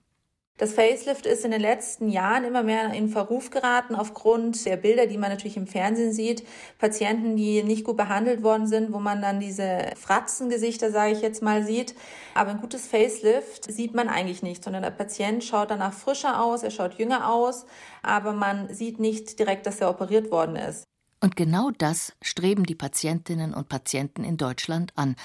Das 0.56 0.72
Facelift 0.72 1.26
ist 1.26 1.44
in 1.44 1.50
den 1.50 1.60
letzten 1.60 2.08
Jahren 2.08 2.44
immer 2.44 2.62
mehr 2.62 2.92
in 2.92 3.08
Verruf 3.08 3.50
geraten 3.50 3.96
aufgrund 3.96 4.64
der 4.64 4.76
Bilder, 4.76 5.08
die 5.08 5.18
man 5.18 5.30
natürlich 5.30 5.56
im 5.56 5.66
Fernsehen 5.66 6.12
sieht. 6.12 6.46
Patienten, 6.78 7.34
die 7.34 7.64
nicht 7.64 7.82
gut 7.82 7.96
behandelt 7.96 8.44
worden 8.44 8.68
sind, 8.68 8.92
wo 8.92 9.00
man 9.00 9.20
dann 9.20 9.40
diese 9.40 9.90
Fratzengesichter, 9.96 10.92
sage 10.92 11.10
ich 11.10 11.22
jetzt 11.22 11.42
mal, 11.42 11.64
sieht. 11.64 11.96
Aber 12.34 12.50
ein 12.50 12.60
gutes 12.60 12.86
Facelift 12.86 13.64
sieht 13.64 13.94
man 13.94 14.08
eigentlich 14.08 14.44
nicht, 14.44 14.62
sondern 14.62 14.84
der 14.84 14.92
Patient 14.92 15.42
schaut 15.42 15.72
danach 15.72 15.92
frischer 15.92 16.40
aus, 16.40 16.62
er 16.62 16.70
schaut 16.70 16.94
jünger 16.94 17.32
aus, 17.32 17.66
aber 18.04 18.32
man 18.32 18.72
sieht 18.72 19.00
nicht 19.00 19.40
direkt, 19.40 19.66
dass 19.66 19.80
er 19.80 19.90
operiert 19.90 20.30
worden 20.30 20.54
ist. 20.54 20.84
Und 21.24 21.36
genau 21.36 21.70
das 21.70 22.12
streben 22.20 22.64
die 22.64 22.74
Patientinnen 22.74 23.54
und 23.54 23.70
Patienten 23.70 24.24
in 24.24 24.36
Deutschland 24.36 24.92
an, 24.94 25.16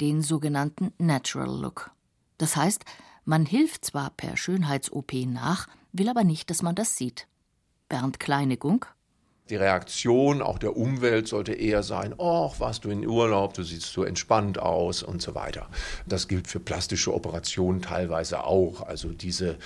den 0.00 0.22
sogenannten 0.22 0.92
Natural 0.98 1.50
Look. 1.50 1.90
Das 2.38 2.54
heißt, 2.54 2.84
man 3.24 3.46
hilft 3.46 3.84
zwar 3.84 4.10
per 4.10 4.36
Schönheits-OP 4.36 5.12
nach, 5.26 5.66
will 5.90 6.08
aber 6.08 6.22
nicht, 6.22 6.50
dass 6.50 6.62
man 6.62 6.76
das 6.76 6.96
sieht. 6.96 7.26
Bernd 7.88 8.20
Kleinegunk 8.20 8.94
die 9.50 9.56
Reaktion 9.56 10.42
auch 10.42 10.58
der 10.58 10.76
Umwelt 10.76 11.26
sollte 11.26 11.52
eher 11.52 11.82
sein, 11.82 12.14
ach, 12.20 12.60
warst 12.60 12.84
du 12.84 12.90
in 12.90 13.04
Urlaub, 13.04 13.52
du 13.54 13.64
siehst 13.64 13.92
so 13.92 14.04
entspannt 14.04 14.60
aus 14.60 15.02
und 15.02 15.20
so 15.20 15.34
weiter. 15.34 15.68
Das 16.06 16.28
gilt 16.28 16.46
für 16.46 16.60
plastische 16.60 17.12
Operationen 17.12 17.82
teilweise 17.82 18.44
auch. 18.44 18.82
Also 18.82 19.08
diese 19.08 19.58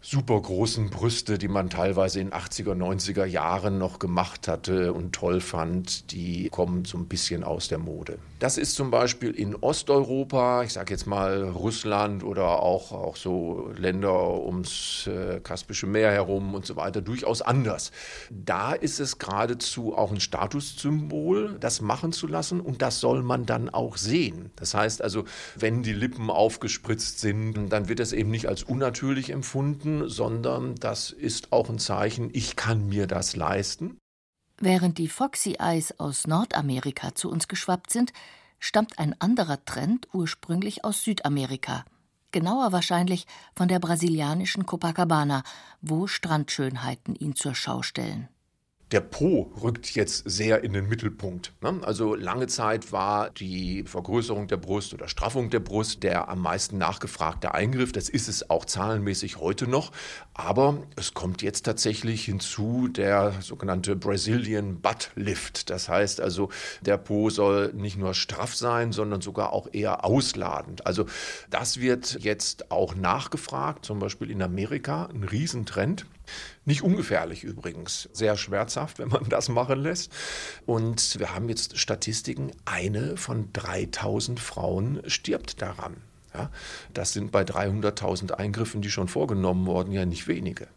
super 0.00 0.40
großen 0.40 0.90
Brüste, 0.90 1.38
die 1.38 1.48
man 1.48 1.70
teilweise 1.70 2.20
in 2.20 2.30
80er, 2.30 2.74
90er 2.74 3.24
Jahren 3.24 3.78
noch 3.78 3.98
gemacht 3.98 4.46
hatte 4.46 4.92
und 4.92 5.12
toll 5.12 5.40
fand, 5.40 6.12
die 6.12 6.48
kommen 6.50 6.84
so 6.84 6.96
ein 6.98 7.06
bisschen 7.06 7.42
aus 7.42 7.68
der 7.68 7.78
Mode. 7.78 8.18
Das 8.38 8.58
ist 8.58 8.76
zum 8.76 8.92
Beispiel 8.92 9.32
in 9.32 9.56
Osteuropa, 9.56 10.62
ich 10.62 10.72
sage 10.72 10.94
jetzt 10.94 11.06
mal 11.06 11.42
Russland 11.42 12.22
oder 12.22 12.62
auch, 12.62 12.92
auch 12.92 13.16
so 13.16 13.72
Länder 13.76 14.40
ums 14.40 15.08
äh, 15.08 15.40
Kaspische 15.40 15.88
Meer 15.88 16.12
herum 16.12 16.54
und 16.54 16.64
so 16.64 16.76
weiter, 16.76 17.02
durchaus 17.02 17.42
anders. 17.42 17.90
Da 18.30 18.74
ist 18.74 19.00
es 19.00 19.18
geradezu 19.18 19.96
auch 19.96 20.12
ein 20.12 20.20
Statussymbol, 20.20 21.56
das 21.58 21.80
machen 21.80 22.12
zu 22.12 22.28
lassen 22.28 22.60
und 22.60 22.82
das 22.82 23.00
soll 23.00 23.24
man 23.24 23.46
dann 23.46 23.68
auch 23.68 23.96
sehen. 23.96 24.52
Das 24.54 24.74
heißt 24.74 25.02
also, 25.02 25.24
wenn 25.56 25.82
die 25.82 25.92
Lippen 25.92 26.30
aufgespritzt 26.30 27.18
sind, 27.18 27.70
dann 27.70 27.88
wird 27.88 27.98
das 27.98 28.12
eben 28.12 28.30
nicht 28.30 28.46
als 28.46 28.62
unnatürlich 28.62 29.30
empfunden, 29.30 29.87
leisten, 29.88 30.08
sondern 30.08 30.74
das 30.76 31.10
ist 31.10 31.52
auch 31.52 31.68
ein 31.68 31.78
Zeichen, 31.78 32.30
ich 32.32 32.56
kann 32.56 32.86
mir 32.86 33.06
das 33.06 33.36
leisten. 33.36 33.98
Während 34.60 34.98
die 34.98 35.08
Foxy 35.08 35.56
Eyes 35.58 35.98
aus 36.00 36.26
Nordamerika 36.26 37.14
zu 37.14 37.30
uns 37.30 37.46
geschwappt 37.48 37.90
sind, 37.90 38.12
stammt 38.58 38.98
ein 38.98 39.14
anderer 39.20 39.64
Trend 39.64 40.08
ursprünglich 40.12 40.84
aus 40.84 41.04
Südamerika. 41.04 41.84
Genauer 42.32 42.72
wahrscheinlich 42.72 43.26
von 43.54 43.68
der 43.68 43.78
brasilianischen 43.78 44.66
Copacabana, 44.66 45.44
wo 45.80 46.06
Strandschönheiten 46.06 47.14
ihn 47.14 47.36
zur 47.36 47.54
Schau 47.54 47.82
stellen 47.82 48.28
der 48.90 49.00
Po 49.00 49.52
rückt 49.62 49.94
jetzt 49.94 50.28
sehr 50.28 50.64
in 50.64 50.72
den 50.72 50.88
Mittelpunkt. 50.88 51.52
Ne? 51.60 51.80
Also 51.82 52.14
lange 52.14 52.46
Zeit 52.46 52.90
war 52.90 53.30
die 53.30 53.84
Vergrößerung 53.84 54.48
der 54.48 54.56
Brust 54.56 54.94
oder 54.94 55.08
Straffung 55.08 55.50
der 55.50 55.60
Brust 55.60 56.02
der 56.02 56.28
am 56.28 56.40
meisten 56.40 56.78
nachgefragte 56.78 57.54
Eingriff. 57.54 57.92
Das 57.92 58.08
ist 58.08 58.28
es 58.28 58.48
auch 58.48 58.64
zahlenmäßig 58.64 59.38
heute 59.38 59.66
noch. 59.66 59.92
Aber 60.32 60.78
es 60.96 61.12
kommt 61.12 61.42
jetzt 61.42 61.62
tatsächlich 61.62 62.24
hinzu 62.24 62.88
der 62.88 63.34
sogenannte 63.40 63.94
Brazilian 63.94 64.80
Butt 64.80 65.10
Lift. 65.16 65.68
Das 65.68 65.88
heißt 65.88 66.20
also, 66.20 66.48
der 66.80 66.96
Po 66.96 67.28
soll 67.28 67.72
nicht 67.74 67.98
nur 67.98 68.14
straff 68.14 68.54
sein, 68.54 68.92
sondern 68.92 69.20
sogar 69.20 69.52
auch 69.52 69.68
eher 69.72 70.04
ausladend. 70.04 70.86
Also 70.86 71.04
das 71.50 71.80
wird 71.80 72.22
jetzt 72.22 72.70
auch 72.70 72.94
nachgefragt, 72.94 73.84
zum 73.84 73.98
Beispiel 73.98 74.30
in 74.30 74.42
Amerika, 74.42 75.06
ein 75.12 75.24
Riesentrend. 75.24 76.06
Nicht 76.64 76.82
ungefährlich 76.82 77.44
übrigens, 77.44 78.08
sehr 78.12 78.36
schmerzhaft, 78.36 78.98
wenn 78.98 79.08
man 79.08 79.28
das 79.28 79.48
machen 79.48 79.80
lässt. 79.80 80.12
Und 80.66 81.18
wir 81.18 81.34
haben 81.34 81.48
jetzt 81.48 81.78
Statistiken, 81.78 82.52
eine 82.64 83.16
von 83.16 83.52
3000 83.52 84.40
Frauen 84.40 85.02
stirbt 85.06 85.62
daran. 85.62 85.96
Ja, 86.34 86.50
das 86.92 87.12
sind 87.12 87.32
bei 87.32 87.42
300.000 87.42 88.32
Eingriffen, 88.32 88.82
die 88.82 88.90
schon 88.90 89.08
vorgenommen 89.08 89.66
wurden, 89.66 89.92
ja 89.92 90.04
nicht 90.04 90.28
wenige. 90.28 90.68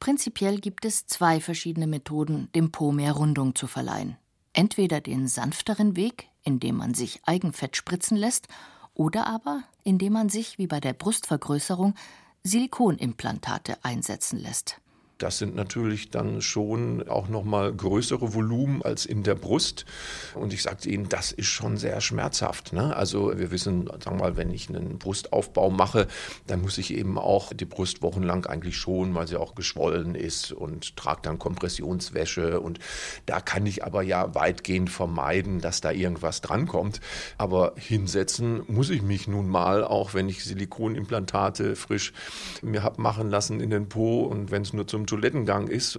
Prinzipiell 0.00 0.58
gibt 0.58 0.84
es 0.84 1.06
zwei 1.06 1.40
verschiedene 1.40 1.86
Methoden, 1.86 2.48
dem 2.54 2.70
Po 2.70 2.92
mehr 2.92 3.12
Rundung 3.12 3.54
zu 3.54 3.66
verleihen. 3.66 4.16
Entweder 4.52 5.00
den 5.00 5.28
sanfteren 5.28 5.96
Weg, 5.96 6.28
indem 6.42 6.76
man 6.76 6.94
sich 6.94 7.20
Eigenfett 7.24 7.76
spritzen 7.76 8.16
lässt, 8.16 8.48
oder 8.94 9.26
aber 9.26 9.62
indem 9.84 10.14
man 10.14 10.28
sich, 10.28 10.58
wie 10.58 10.66
bei 10.66 10.80
der 10.80 10.92
Brustvergrößerung, 10.92 11.94
Silikonimplantate 12.42 13.84
einsetzen 13.84 14.38
lässt. 14.38 14.80
Das 15.18 15.38
sind 15.38 15.54
natürlich 15.54 16.10
dann 16.10 16.42
schon 16.42 17.08
auch 17.08 17.28
noch 17.28 17.42
mal 17.42 17.72
größere 17.72 18.34
Volumen 18.34 18.82
als 18.82 19.06
in 19.06 19.22
der 19.22 19.34
Brust. 19.34 19.86
Und 20.34 20.52
ich 20.52 20.62
sagte 20.62 20.90
Ihnen, 20.90 21.08
das 21.08 21.32
ist 21.32 21.46
schon 21.46 21.78
sehr 21.78 22.02
schmerzhaft. 22.02 22.74
Ne? 22.74 22.94
Also 22.94 23.36
wir 23.38 23.50
wissen, 23.50 23.86
sagen 23.86 24.18
wir 24.18 24.24
mal, 24.24 24.36
wenn 24.36 24.50
ich 24.50 24.68
einen 24.68 24.98
Brustaufbau 24.98 25.70
mache, 25.70 26.06
dann 26.46 26.60
muss 26.60 26.76
ich 26.76 26.92
eben 26.92 27.18
auch 27.18 27.54
die 27.54 27.64
Brust 27.64 28.02
wochenlang 28.02 28.44
eigentlich 28.44 28.76
schon, 28.76 29.14
weil 29.14 29.26
sie 29.26 29.40
auch 29.40 29.54
geschwollen 29.54 30.14
ist 30.14 30.52
und 30.52 30.96
trage 30.96 31.20
dann 31.22 31.38
Kompressionswäsche. 31.38 32.60
Und 32.60 32.78
da 33.24 33.40
kann 33.40 33.64
ich 33.64 33.84
aber 33.84 34.02
ja 34.02 34.34
weitgehend 34.34 34.90
vermeiden, 34.90 35.62
dass 35.62 35.80
da 35.80 35.92
irgendwas 35.92 36.42
drankommt. 36.42 37.00
Aber 37.38 37.72
hinsetzen 37.76 38.64
muss 38.66 38.90
ich 38.90 39.00
mich 39.00 39.28
nun 39.28 39.48
mal, 39.48 39.82
auch 39.82 40.12
wenn 40.12 40.28
ich 40.28 40.44
Silikonimplantate 40.44 41.74
frisch 41.74 42.12
mir 42.60 42.82
habe 42.82 43.00
machen 43.00 43.30
lassen 43.30 43.60
in 43.60 43.70
den 43.70 43.88
Po 43.88 44.24
und 44.24 44.50
wenn 44.50 44.60
es 44.60 44.74
nur 44.74 44.86
zum 44.86 45.05
Toilettengang 45.06 45.68
ist, 45.68 45.98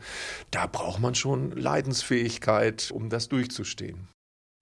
da 0.52 0.68
braucht 0.68 1.00
man 1.00 1.16
schon 1.16 1.52
Leidensfähigkeit, 1.52 2.92
um 2.92 3.10
das 3.10 3.30
durchzustehen. 3.30 4.08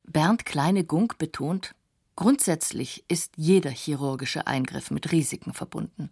Bernd 0.04 0.46
Kleine-Gunk 0.46 1.18
betont, 1.18 1.76
grundsätzlich 2.16 3.04
ist 3.08 3.34
jeder 3.36 3.72
chirurgische 3.72 4.48
Eingriff 4.48 4.92
mit 4.92 5.12
Risiken 5.12 5.54
verbunden. 5.54 6.10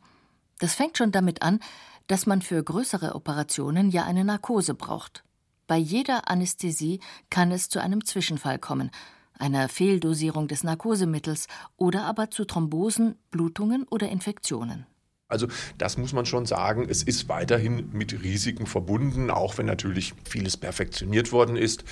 Das 0.59 0.75
fängt 0.75 0.97
schon 0.97 1.11
damit 1.11 1.41
an, 1.41 1.59
dass 2.07 2.25
man 2.25 2.41
für 2.41 2.61
größere 2.61 3.15
Operationen 3.15 3.89
ja 3.89 4.03
eine 4.03 4.23
Narkose 4.23 4.73
braucht. 4.73 5.23
Bei 5.67 5.77
jeder 5.77 6.29
Anästhesie 6.29 6.99
kann 7.29 7.51
es 7.51 7.69
zu 7.69 7.79
einem 7.79 8.03
Zwischenfall 8.03 8.59
kommen, 8.59 8.91
einer 9.39 9.69
Fehldosierung 9.69 10.47
des 10.47 10.63
Narkosemittels 10.63 11.47
oder 11.77 12.03
aber 12.03 12.29
zu 12.29 12.45
Thrombosen, 12.45 13.15
Blutungen 13.31 13.83
oder 13.89 14.09
Infektionen. 14.09 14.85
Also 15.33 15.47
das 15.77 15.97
muss 15.97 16.13
man 16.13 16.25
schon 16.25 16.45
sagen, 16.45 16.87
es 16.89 17.03
ist 17.03 17.27
weiterhin 17.27 17.89
mit 17.91 18.23
Risiken 18.23 18.67
verbunden, 18.67 19.29
auch 19.29 19.57
wenn 19.57 19.65
natürlich 19.65 20.13
vieles 20.23 20.55
perfektioniert 20.55 21.31
worden 21.31 21.57
ist. 21.57 21.83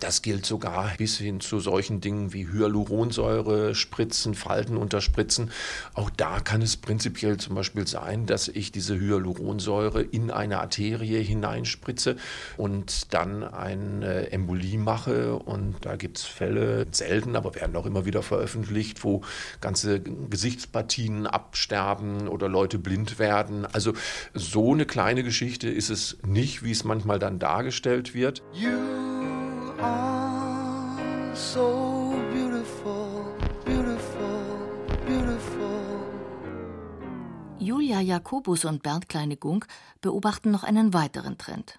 Das 0.00 0.22
gilt 0.22 0.44
sogar 0.44 0.92
bis 0.98 1.18
hin 1.18 1.40
zu 1.40 1.60
solchen 1.60 2.00
Dingen 2.00 2.32
wie 2.32 2.48
Hyaluronsäure, 2.48 3.74
Spritzen, 3.74 4.34
Falten 4.34 4.76
unterspritzen. 4.76 5.50
Auch 5.94 6.10
da 6.10 6.40
kann 6.40 6.62
es 6.62 6.76
prinzipiell 6.76 7.36
zum 7.36 7.54
Beispiel 7.54 7.86
sein, 7.86 8.26
dass 8.26 8.48
ich 8.48 8.72
diese 8.72 8.98
Hyaluronsäure 8.98 10.02
in 10.02 10.30
eine 10.30 10.60
Arterie 10.60 11.22
hineinspritze 11.22 12.16
und 12.56 13.14
dann 13.14 13.44
eine 13.44 14.32
Embolie 14.32 14.78
mache. 14.78 15.36
Und 15.36 15.76
da 15.82 15.96
gibt 15.96 16.18
es 16.18 16.24
Fälle, 16.24 16.86
selten, 16.90 17.36
aber 17.36 17.54
werden 17.54 17.76
auch 17.76 17.86
immer 17.86 18.04
wieder 18.04 18.22
veröffentlicht, 18.22 19.04
wo 19.04 19.22
ganze 19.60 20.00
Gesichtspartien 20.00 21.26
absterben 21.26 22.28
oder 22.28 22.48
Leute 22.48 22.78
blind 22.78 23.18
werden. 23.18 23.66
Also 23.66 23.92
so 24.34 24.72
eine 24.72 24.86
kleine 24.86 25.22
Geschichte 25.22 25.68
ist 25.68 25.90
es 25.90 26.18
nicht, 26.26 26.62
wie 26.62 26.72
es 26.72 26.84
manchmal 26.84 27.18
dann 27.18 27.38
dargestellt 27.38 28.14
wird. 28.14 28.42
You 28.52 29.13
are 29.80 31.34
so 31.34 32.14
beautiful, 32.32 33.34
beautiful, 33.64 34.68
beautiful. 35.06 36.00
Julia 37.58 38.00
Jakobus 38.00 38.64
und 38.64 38.82
Bernd 38.82 39.08
Kleine-Gunk 39.08 39.66
beobachten 40.00 40.50
noch 40.50 40.64
einen 40.64 40.92
weiteren 40.92 41.38
Trend. 41.38 41.78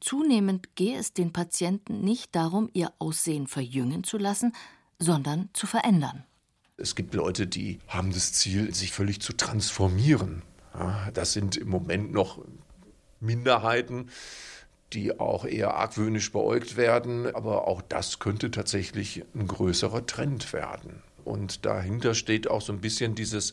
Zunehmend 0.00 0.76
gehe 0.76 0.98
es 0.98 1.14
den 1.14 1.32
Patienten 1.32 2.02
nicht 2.02 2.34
darum, 2.36 2.70
ihr 2.74 2.92
Aussehen 2.98 3.46
verjüngen 3.46 4.04
zu 4.04 4.18
lassen, 4.18 4.52
sondern 4.98 5.48
zu 5.52 5.66
verändern. 5.66 6.24
Es 6.76 6.94
gibt 6.94 7.14
Leute, 7.14 7.46
die 7.46 7.80
haben 7.88 8.12
das 8.12 8.34
Ziel, 8.34 8.74
sich 8.74 8.92
völlig 8.92 9.20
zu 9.20 9.32
transformieren. 9.32 10.42
Das 11.14 11.32
sind 11.32 11.56
im 11.56 11.70
Moment 11.70 12.12
noch 12.12 12.38
Minderheiten 13.18 14.10
die 14.92 15.18
auch 15.18 15.44
eher 15.44 15.74
argwöhnisch 15.74 16.32
beäugt 16.32 16.76
werden. 16.76 17.34
Aber 17.34 17.66
auch 17.68 17.82
das 17.82 18.18
könnte 18.18 18.50
tatsächlich 18.50 19.24
ein 19.34 19.46
größerer 19.46 20.06
Trend 20.06 20.52
werden. 20.52 21.02
Und 21.24 21.66
dahinter 21.66 22.14
steht 22.14 22.48
auch 22.48 22.60
so 22.60 22.72
ein 22.72 22.80
bisschen 22.80 23.16
dieses 23.16 23.52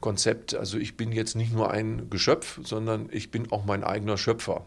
Konzept, 0.00 0.54
also 0.54 0.76
ich 0.76 0.96
bin 0.96 1.10
jetzt 1.10 1.36
nicht 1.36 1.54
nur 1.54 1.70
ein 1.70 2.10
Geschöpf, 2.10 2.60
sondern 2.62 3.08
ich 3.10 3.30
bin 3.30 3.50
auch 3.50 3.64
mein 3.64 3.82
eigener 3.82 4.18
Schöpfer. 4.18 4.66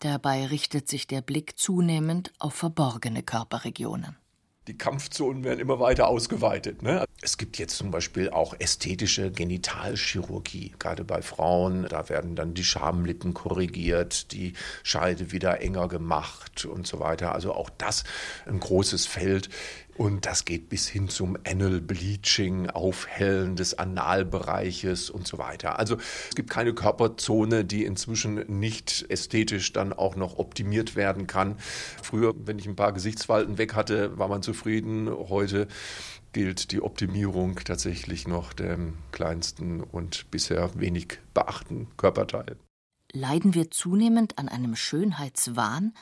Dabei 0.00 0.44
richtet 0.46 0.88
sich 0.88 1.06
der 1.06 1.22
Blick 1.22 1.58
zunehmend 1.58 2.34
auf 2.38 2.52
verborgene 2.52 3.22
Körperregionen 3.22 4.16
die 4.66 4.76
Kampfzonen 4.76 5.44
werden 5.44 5.60
immer 5.60 5.78
weiter 5.78 6.08
ausgeweitet. 6.08 6.82
Ne? 6.82 7.04
Es 7.22 7.38
gibt 7.38 7.58
jetzt 7.58 7.76
zum 7.76 7.90
Beispiel 7.90 8.30
auch 8.30 8.54
ästhetische 8.58 9.30
Genitalchirurgie, 9.30 10.74
gerade 10.78 11.04
bei 11.04 11.22
Frauen. 11.22 11.86
Da 11.88 12.08
werden 12.08 12.34
dann 12.34 12.54
die 12.54 12.64
Schamlippen 12.64 13.32
korrigiert, 13.32 14.32
die 14.32 14.54
Scheide 14.82 15.30
wieder 15.30 15.60
enger 15.60 15.88
gemacht 15.88 16.64
und 16.64 16.86
so 16.86 16.98
weiter. 16.98 17.32
Also 17.32 17.54
auch 17.54 17.70
das 17.70 18.04
ein 18.46 18.58
großes 18.58 19.06
Feld, 19.06 19.48
und 19.98 20.26
das 20.26 20.44
geht 20.44 20.68
bis 20.68 20.88
hin 20.88 21.08
zum 21.08 21.36
Anal 21.46 21.80
Bleaching, 21.80 22.68
Aufhellen 22.68 23.56
des 23.56 23.78
Analbereiches 23.78 25.10
und 25.10 25.26
so 25.26 25.38
weiter. 25.38 25.78
Also 25.78 25.96
es 26.28 26.34
gibt 26.34 26.50
keine 26.50 26.74
Körperzone, 26.74 27.64
die 27.64 27.84
inzwischen 27.84 28.44
nicht 28.60 29.06
ästhetisch 29.08 29.72
dann 29.72 29.92
auch 29.92 30.16
noch 30.16 30.38
optimiert 30.38 30.96
werden 30.96 31.26
kann. 31.26 31.56
Früher, 32.02 32.34
wenn 32.36 32.58
ich 32.58 32.66
ein 32.66 32.76
paar 32.76 32.92
Gesichtsfalten 32.92 33.58
weg 33.58 33.74
hatte, 33.74 34.18
war 34.18 34.28
man 34.28 34.42
zufrieden. 34.42 35.08
Heute 35.10 35.68
gilt 36.32 36.72
die 36.72 36.82
Optimierung 36.82 37.56
tatsächlich 37.64 38.28
noch 38.28 38.52
dem 38.52 38.98
kleinsten 39.12 39.80
und 39.80 40.30
bisher 40.30 40.70
wenig 40.78 41.18
beachten 41.32 41.88
Körperteil. 41.96 42.56
Leiden 43.12 43.54
wir 43.54 43.70
zunehmend 43.70 44.38
an 44.38 44.48
einem 44.48 44.76
Schönheitswahn? 44.76 45.94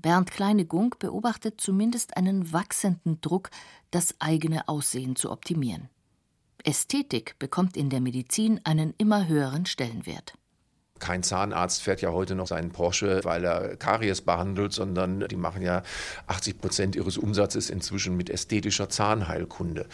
Bernd 0.00 0.30
Kleine-Gunk 0.30 0.98
beobachtet 0.98 1.60
zumindest 1.60 2.16
einen 2.16 2.52
wachsenden 2.52 3.20
Druck, 3.20 3.50
das 3.90 4.14
eigene 4.20 4.68
Aussehen 4.68 5.16
zu 5.16 5.30
optimieren. 5.30 5.88
Ästhetik 6.64 7.38
bekommt 7.38 7.76
in 7.76 7.90
der 7.90 8.00
Medizin 8.00 8.60
einen 8.64 8.94
immer 8.98 9.28
höheren 9.28 9.66
Stellenwert. 9.66 10.34
Kein 11.00 11.22
Zahnarzt 11.22 11.82
fährt 11.82 12.02
ja 12.02 12.12
heute 12.12 12.34
noch 12.34 12.46
seinen 12.46 12.70
Porsche, 12.70 13.20
weil 13.24 13.44
er 13.44 13.76
Karies 13.76 14.20
behandelt, 14.20 14.72
sondern 14.72 15.26
die 15.28 15.36
machen 15.36 15.62
ja 15.62 15.82
80 16.26 16.60
Prozent 16.60 16.96
ihres 16.96 17.16
Umsatzes 17.16 17.70
inzwischen 17.70 18.16
mit 18.16 18.30
ästhetischer 18.30 18.88
Zahnheilkunde. 18.88 19.86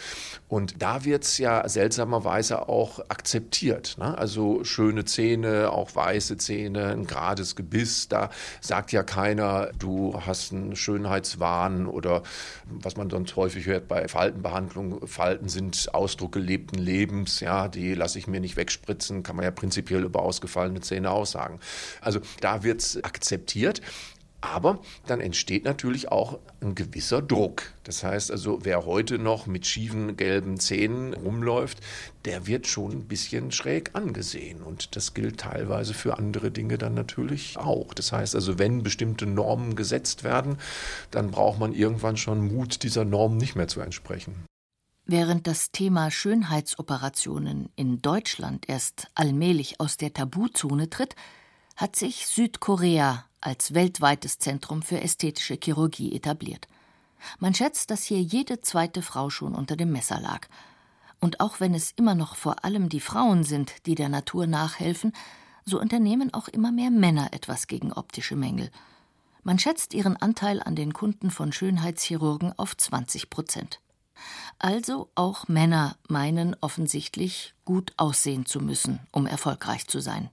Und 0.47 0.81
da 0.81 1.05
wird 1.05 1.23
es 1.23 1.37
ja 1.37 1.67
seltsamerweise 1.67 2.67
auch 2.69 2.99
akzeptiert. 3.07 3.95
Ne? 3.97 4.17
Also 4.17 4.63
schöne 4.63 5.05
Zähne, 5.05 5.71
auch 5.71 5.95
weiße 5.95 6.37
Zähne, 6.37 6.87
ein 6.87 7.07
gerades 7.07 7.55
Gebiss. 7.55 8.09
Da 8.09 8.29
sagt 8.61 8.91
ja 8.91 9.03
keiner, 9.03 9.71
du 9.79 10.19
hast 10.25 10.51
einen 10.51 10.75
Schönheitswahn 10.75 11.87
oder 11.87 12.23
was 12.65 12.97
man 12.97 13.09
sonst 13.09 13.35
häufig 13.35 13.65
hört 13.65 13.87
bei 13.87 14.07
Faltenbehandlung. 14.07 15.07
Falten 15.07 15.47
sind 15.47 15.93
Ausdruck 15.93 16.33
gelebten 16.33 16.77
Lebens. 16.77 17.39
Ja, 17.39 17.69
die 17.69 17.93
lasse 17.93 18.19
ich 18.19 18.27
mir 18.27 18.41
nicht 18.41 18.57
wegspritzen. 18.57 19.23
Kann 19.23 19.37
man 19.37 19.45
ja 19.45 19.51
prinzipiell 19.51 20.03
über 20.03 20.21
ausgefallene 20.21 20.81
Zähne 20.81 20.96
Szene 20.97 21.11
aussagen. 21.11 21.59
Also 22.01 22.19
da 22.41 22.63
wird 22.63 22.81
es 22.81 23.03
akzeptiert. 23.03 23.81
Aber 24.39 24.79
dann 25.07 25.19
entsteht 25.19 25.65
natürlich 25.65 26.11
auch 26.11 26.37
ein 26.61 26.75
gewisser 26.75 27.23
Druck. 27.23 27.73
Das 27.83 28.03
heißt 28.03 28.29
also, 28.29 28.59
wer 28.61 28.85
heute 28.85 29.17
noch 29.17 29.47
mit 29.47 29.65
schiefen 29.65 30.15
gelben 30.15 30.59
Zähnen 30.59 31.15
rumläuft, 31.15 31.79
der 32.23 32.45
wird 32.45 32.67
schon 32.67 32.91
ein 32.91 33.07
bisschen 33.07 33.51
schräg 33.51 33.89
angesehen. 33.93 34.61
Und 34.61 34.95
das 34.95 35.15
gilt 35.15 35.39
teilweise 35.39 35.95
für 35.95 36.19
andere 36.19 36.51
Dinge 36.51 36.77
dann 36.77 36.93
natürlich 36.93 37.57
auch. 37.57 37.95
Das 37.95 38.11
heißt 38.11 38.35
also, 38.35 38.59
wenn 38.59 38.83
bestimmte 38.83 39.25
Normen 39.25 39.75
gesetzt 39.75 40.23
werden, 40.23 40.59
dann 41.09 41.31
braucht 41.31 41.59
man 41.59 41.73
irgendwann 41.73 42.15
schon 42.15 42.47
Mut, 42.47 42.83
dieser 42.83 43.05
Norm 43.05 43.37
nicht 43.37 43.55
mehr 43.55 43.67
zu 43.67 43.81
entsprechen. 43.81 44.46
Während 45.09 45.47
das 45.47 45.71
Thema 45.71 46.11
Schönheitsoperationen 46.11 47.69
in 47.77 48.01
Deutschland 48.01 48.67
erst 48.67 49.07
allmählich 49.15 49.79
aus 49.79 49.95
der 49.95 50.13
Tabuzone 50.13 50.89
tritt, 50.89 51.15
hat 51.77 51.95
sich 51.95 52.27
Südkorea 52.27 53.23
als 53.39 53.73
weltweites 53.73 54.37
Zentrum 54.37 54.81
für 54.81 54.99
ästhetische 54.99 55.57
Chirurgie 55.63 56.13
etabliert. 56.13 56.67
Man 57.39 57.53
schätzt, 57.53 57.89
dass 57.89 58.03
hier 58.03 58.21
jede 58.21 58.59
zweite 58.59 59.01
Frau 59.01 59.29
schon 59.29 59.55
unter 59.55 59.77
dem 59.77 59.93
Messer 59.93 60.19
lag. 60.19 60.49
Und 61.21 61.39
auch 61.39 61.61
wenn 61.61 61.73
es 61.73 61.91
immer 61.91 62.13
noch 62.13 62.35
vor 62.35 62.65
allem 62.65 62.89
die 62.89 62.99
Frauen 62.99 63.45
sind, 63.45 63.85
die 63.85 63.95
der 63.95 64.09
Natur 64.09 64.45
nachhelfen, 64.45 65.13
so 65.63 65.79
unternehmen 65.79 66.33
auch 66.33 66.49
immer 66.49 66.73
mehr 66.73 66.91
Männer 66.91 67.31
etwas 67.31 67.67
gegen 67.67 67.93
optische 67.93 68.35
Mängel. 68.35 68.71
Man 69.43 69.57
schätzt 69.57 69.93
ihren 69.93 70.17
Anteil 70.17 70.61
an 70.61 70.75
den 70.75 70.91
Kunden 70.91 71.31
von 71.31 71.53
Schönheitschirurgen 71.53 72.51
auf 72.59 72.75
20 72.75 73.29
Prozent. 73.29 73.79
Also 74.59 75.09
auch 75.15 75.47
Männer 75.47 75.95
meinen 76.07 76.55
offensichtlich 76.61 77.53
gut 77.65 77.93
aussehen 77.97 78.45
zu 78.45 78.59
müssen, 78.59 78.99
um 79.11 79.27
erfolgreich 79.27 79.87
zu 79.87 79.99
sein. 79.99 80.29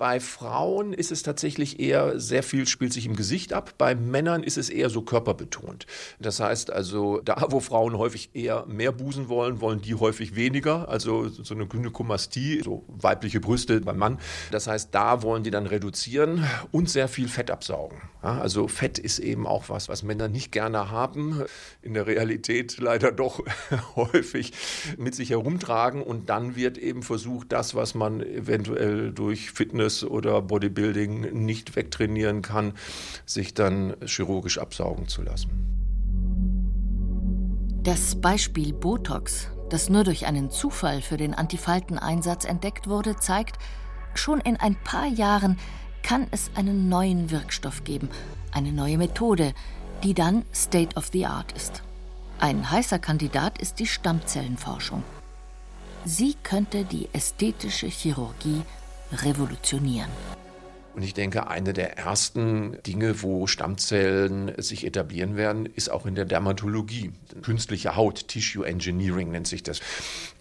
Bei 0.00 0.18
Frauen 0.18 0.94
ist 0.94 1.12
es 1.12 1.22
tatsächlich 1.22 1.78
eher 1.78 2.18
sehr 2.18 2.42
viel 2.42 2.66
spielt 2.66 2.94
sich 2.94 3.04
im 3.04 3.16
Gesicht 3.16 3.52
ab. 3.52 3.74
Bei 3.76 3.94
Männern 3.94 4.42
ist 4.42 4.56
es 4.56 4.70
eher 4.70 4.88
so 4.88 5.02
körperbetont. 5.02 5.84
Das 6.18 6.40
heißt 6.40 6.72
also, 6.72 7.20
da 7.22 7.48
wo 7.50 7.60
Frauen 7.60 7.98
häufig 7.98 8.30
eher 8.32 8.64
mehr 8.64 8.92
Busen 8.92 9.28
wollen, 9.28 9.60
wollen 9.60 9.82
die 9.82 9.94
häufig 9.94 10.34
weniger. 10.36 10.88
Also 10.88 11.28
so 11.28 11.54
eine 11.54 11.66
Gynäkomastie, 11.66 12.62
so 12.64 12.82
weibliche 12.88 13.40
Brüste 13.40 13.78
beim 13.82 13.98
Mann. 13.98 14.18
Das 14.50 14.68
heißt, 14.68 14.88
da 14.94 15.22
wollen 15.22 15.42
die 15.42 15.50
dann 15.50 15.66
reduzieren 15.66 16.46
und 16.72 16.88
sehr 16.88 17.06
viel 17.06 17.28
Fett 17.28 17.50
absaugen. 17.50 18.00
Also 18.22 18.68
Fett 18.68 18.98
ist 18.98 19.18
eben 19.18 19.46
auch 19.46 19.68
was, 19.68 19.90
was 19.90 20.02
Männer 20.02 20.28
nicht 20.28 20.50
gerne 20.50 20.90
haben. 20.90 21.42
In 21.82 21.92
der 21.92 22.06
Realität 22.06 22.78
leider 22.78 23.12
doch 23.12 23.42
häufig 23.96 24.52
mit 24.96 25.14
sich 25.14 25.28
herumtragen. 25.28 26.02
Und 26.02 26.30
dann 26.30 26.56
wird 26.56 26.78
eben 26.78 27.02
versucht, 27.02 27.52
das, 27.52 27.74
was 27.74 27.94
man 27.94 28.22
eventuell 28.22 29.12
durch 29.12 29.50
Fitness 29.50 29.89
Fitness 29.90 30.04
oder 30.04 30.40
Bodybuilding 30.42 31.44
nicht 31.44 31.76
wegtrainieren 31.76 32.42
kann, 32.42 32.74
sich 33.26 33.54
dann 33.54 33.96
chirurgisch 34.04 34.58
absaugen 34.58 35.08
zu 35.08 35.22
lassen. 35.22 35.50
Das 37.82 38.20
Beispiel 38.20 38.72
Botox, 38.72 39.48
das 39.70 39.88
nur 39.88 40.04
durch 40.04 40.26
einen 40.26 40.50
Zufall 40.50 41.00
für 41.00 41.16
den 41.16 41.34
Antifalteneinsatz 41.34 42.44
entdeckt 42.44 42.88
wurde, 42.88 43.16
zeigt, 43.16 43.58
schon 44.14 44.40
in 44.40 44.56
ein 44.56 44.76
paar 44.76 45.06
Jahren 45.06 45.58
kann 46.02 46.26
es 46.30 46.50
einen 46.54 46.88
neuen 46.88 47.30
Wirkstoff 47.30 47.84
geben, 47.84 48.08
eine 48.52 48.72
neue 48.72 48.98
Methode, 48.98 49.54
die 50.02 50.14
dann 50.14 50.44
State 50.54 50.96
of 50.96 51.08
the 51.12 51.26
Art 51.26 51.52
ist. 51.52 51.82
Ein 52.38 52.70
heißer 52.70 52.98
Kandidat 52.98 53.60
ist 53.60 53.78
die 53.78 53.86
Stammzellenforschung. 53.86 55.02
Sie 56.06 56.34
könnte 56.42 56.84
die 56.84 57.08
ästhetische 57.12 57.86
Chirurgie 57.86 58.62
revolutionieren. 59.12 60.10
Und 60.94 61.04
ich 61.04 61.14
denke, 61.14 61.46
eine 61.46 61.72
der 61.72 61.98
ersten 61.98 62.76
Dinge, 62.82 63.22
wo 63.22 63.46
Stammzellen 63.46 64.52
sich 64.60 64.84
etablieren 64.84 65.36
werden, 65.36 65.66
ist 65.66 65.88
auch 65.88 66.04
in 66.04 66.16
der 66.16 66.24
Dermatologie. 66.24 67.12
Künstliche 67.42 67.94
Haut, 67.94 68.26
Tissue 68.26 68.66
Engineering 68.66 69.30
nennt 69.30 69.46
sich 69.46 69.62
das. 69.62 69.80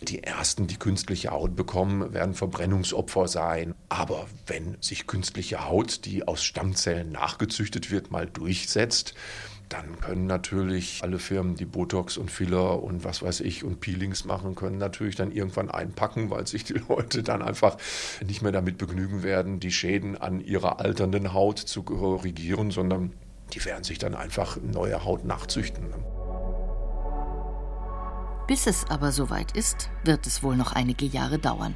Die 0.01 0.23
ersten, 0.23 0.65
die 0.65 0.77
künstliche 0.77 1.29
Haut 1.29 1.55
bekommen, 1.55 2.13
werden 2.13 2.33
Verbrennungsopfer 2.33 3.27
sein. 3.27 3.75
Aber 3.89 4.25
wenn 4.47 4.75
sich 4.81 5.05
künstliche 5.05 5.65
Haut, 5.65 6.05
die 6.05 6.27
aus 6.27 6.43
Stammzellen 6.43 7.11
nachgezüchtet 7.11 7.91
wird, 7.91 8.09
mal 8.09 8.25
durchsetzt, 8.25 9.13
dann 9.69 9.99
können 10.01 10.25
natürlich 10.25 10.99
alle 11.03 11.19
Firmen, 11.19 11.55
die 11.55 11.65
Botox 11.65 12.17
und 12.17 12.31
Filler 12.31 12.81
und 12.81 13.03
was 13.03 13.21
weiß 13.21 13.41
ich 13.41 13.63
und 13.63 13.79
Peelings 13.79 14.25
machen, 14.25 14.55
können 14.55 14.79
natürlich 14.79 15.15
dann 15.15 15.31
irgendwann 15.31 15.69
einpacken, 15.69 16.31
weil 16.31 16.47
sich 16.47 16.63
die 16.63 16.73
Leute 16.89 17.21
dann 17.21 17.43
einfach 17.43 17.77
nicht 18.25 18.41
mehr 18.41 18.51
damit 18.51 18.79
begnügen 18.79 19.21
werden, 19.21 19.59
die 19.59 19.71
Schäden 19.71 20.17
an 20.17 20.41
ihrer 20.41 20.79
alternden 20.79 21.33
Haut 21.33 21.59
zu 21.59 21.83
korrigieren, 21.83 22.71
sondern 22.71 23.13
die 23.53 23.63
werden 23.63 23.83
sich 23.83 23.99
dann 23.99 24.15
einfach 24.15 24.57
neue 24.61 25.05
Haut 25.05 25.23
nachzüchten. 25.23 25.93
Bis 28.47 28.65
es 28.65 28.85
aber 28.89 29.11
soweit 29.11 29.55
ist, 29.55 29.91
wird 30.03 30.25
es 30.25 30.41
wohl 30.41 30.57
noch 30.57 30.73
einige 30.73 31.05
Jahre 31.05 31.37
dauern. 31.37 31.75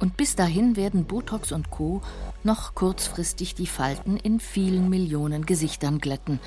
Und 0.00 0.16
bis 0.16 0.34
dahin 0.34 0.76
werden 0.76 1.04
Botox 1.04 1.52
und 1.52 1.70
Co. 1.70 2.00
noch 2.42 2.74
kurzfristig 2.74 3.54
die 3.54 3.66
Falten 3.66 4.16
in 4.16 4.40
vielen 4.40 4.88
Millionen 4.88 5.46
Gesichtern 5.46 5.98
glätten, 5.98 6.40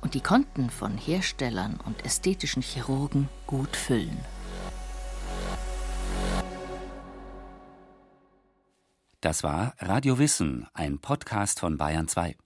und 0.00 0.14
die 0.14 0.20
Konten 0.20 0.70
von 0.70 0.96
Herstellern 0.96 1.78
und 1.84 2.04
ästhetischen 2.04 2.62
Chirurgen 2.62 3.28
gut 3.46 3.76
füllen. 3.76 4.18
Das 9.20 9.42
war 9.42 9.74
Radio 9.78 10.18
Wissen, 10.18 10.66
ein 10.72 10.98
Podcast 10.98 11.60
von 11.60 11.76
Bayern 11.76 12.08
2. 12.08 12.36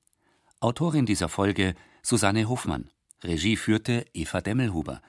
Autorin 0.58 1.06
dieser 1.06 1.28
Folge 1.28 1.74
Susanne 2.02 2.48
Hofmann. 2.48 2.90
Regie 3.22 3.56
führte 3.56 4.04
Eva 4.12 4.40
Demmelhuber. 4.40 5.00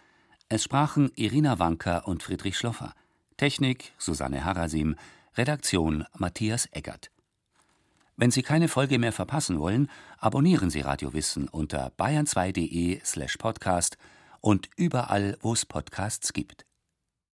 Es 0.48 0.64
sprachen 0.64 1.12
Irina 1.16 1.58
Wanker 1.58 2.08
und 2.08 2.22
Friedrich 2.22 2.58
Schloffer. 2.58 2.94
Technik 3.38 3.94
Susanne 3.98 4.46
Harasim. 4.46 4.96
Redaktion 5.36 6.06
Matthias 6.18 6.70
Eggert. 6.72 7.10
Wenn 8.18 8.32
Sie 8.32 8.44
keine 8.44 8.70
Folge 8.70 8.98
mehr 8.98 9.12
verpassen 9.12 9.60
wollen, 9.60 9.90
abonnieren 10.18 10.70
Sie 10.70 10.80
Radio 10.80 11.14
Wissen 11.14 11.50
unter 11.50 11.92
bayern2.de/podcast 11.98 13.06
slash 13.06 13.38
und 14.40 14.70
überall, 14.78 15.38
wo 15.42 15.52
es 15.52 15.66
Podcasts 15.66 16.32
gibt. 16.32 16.66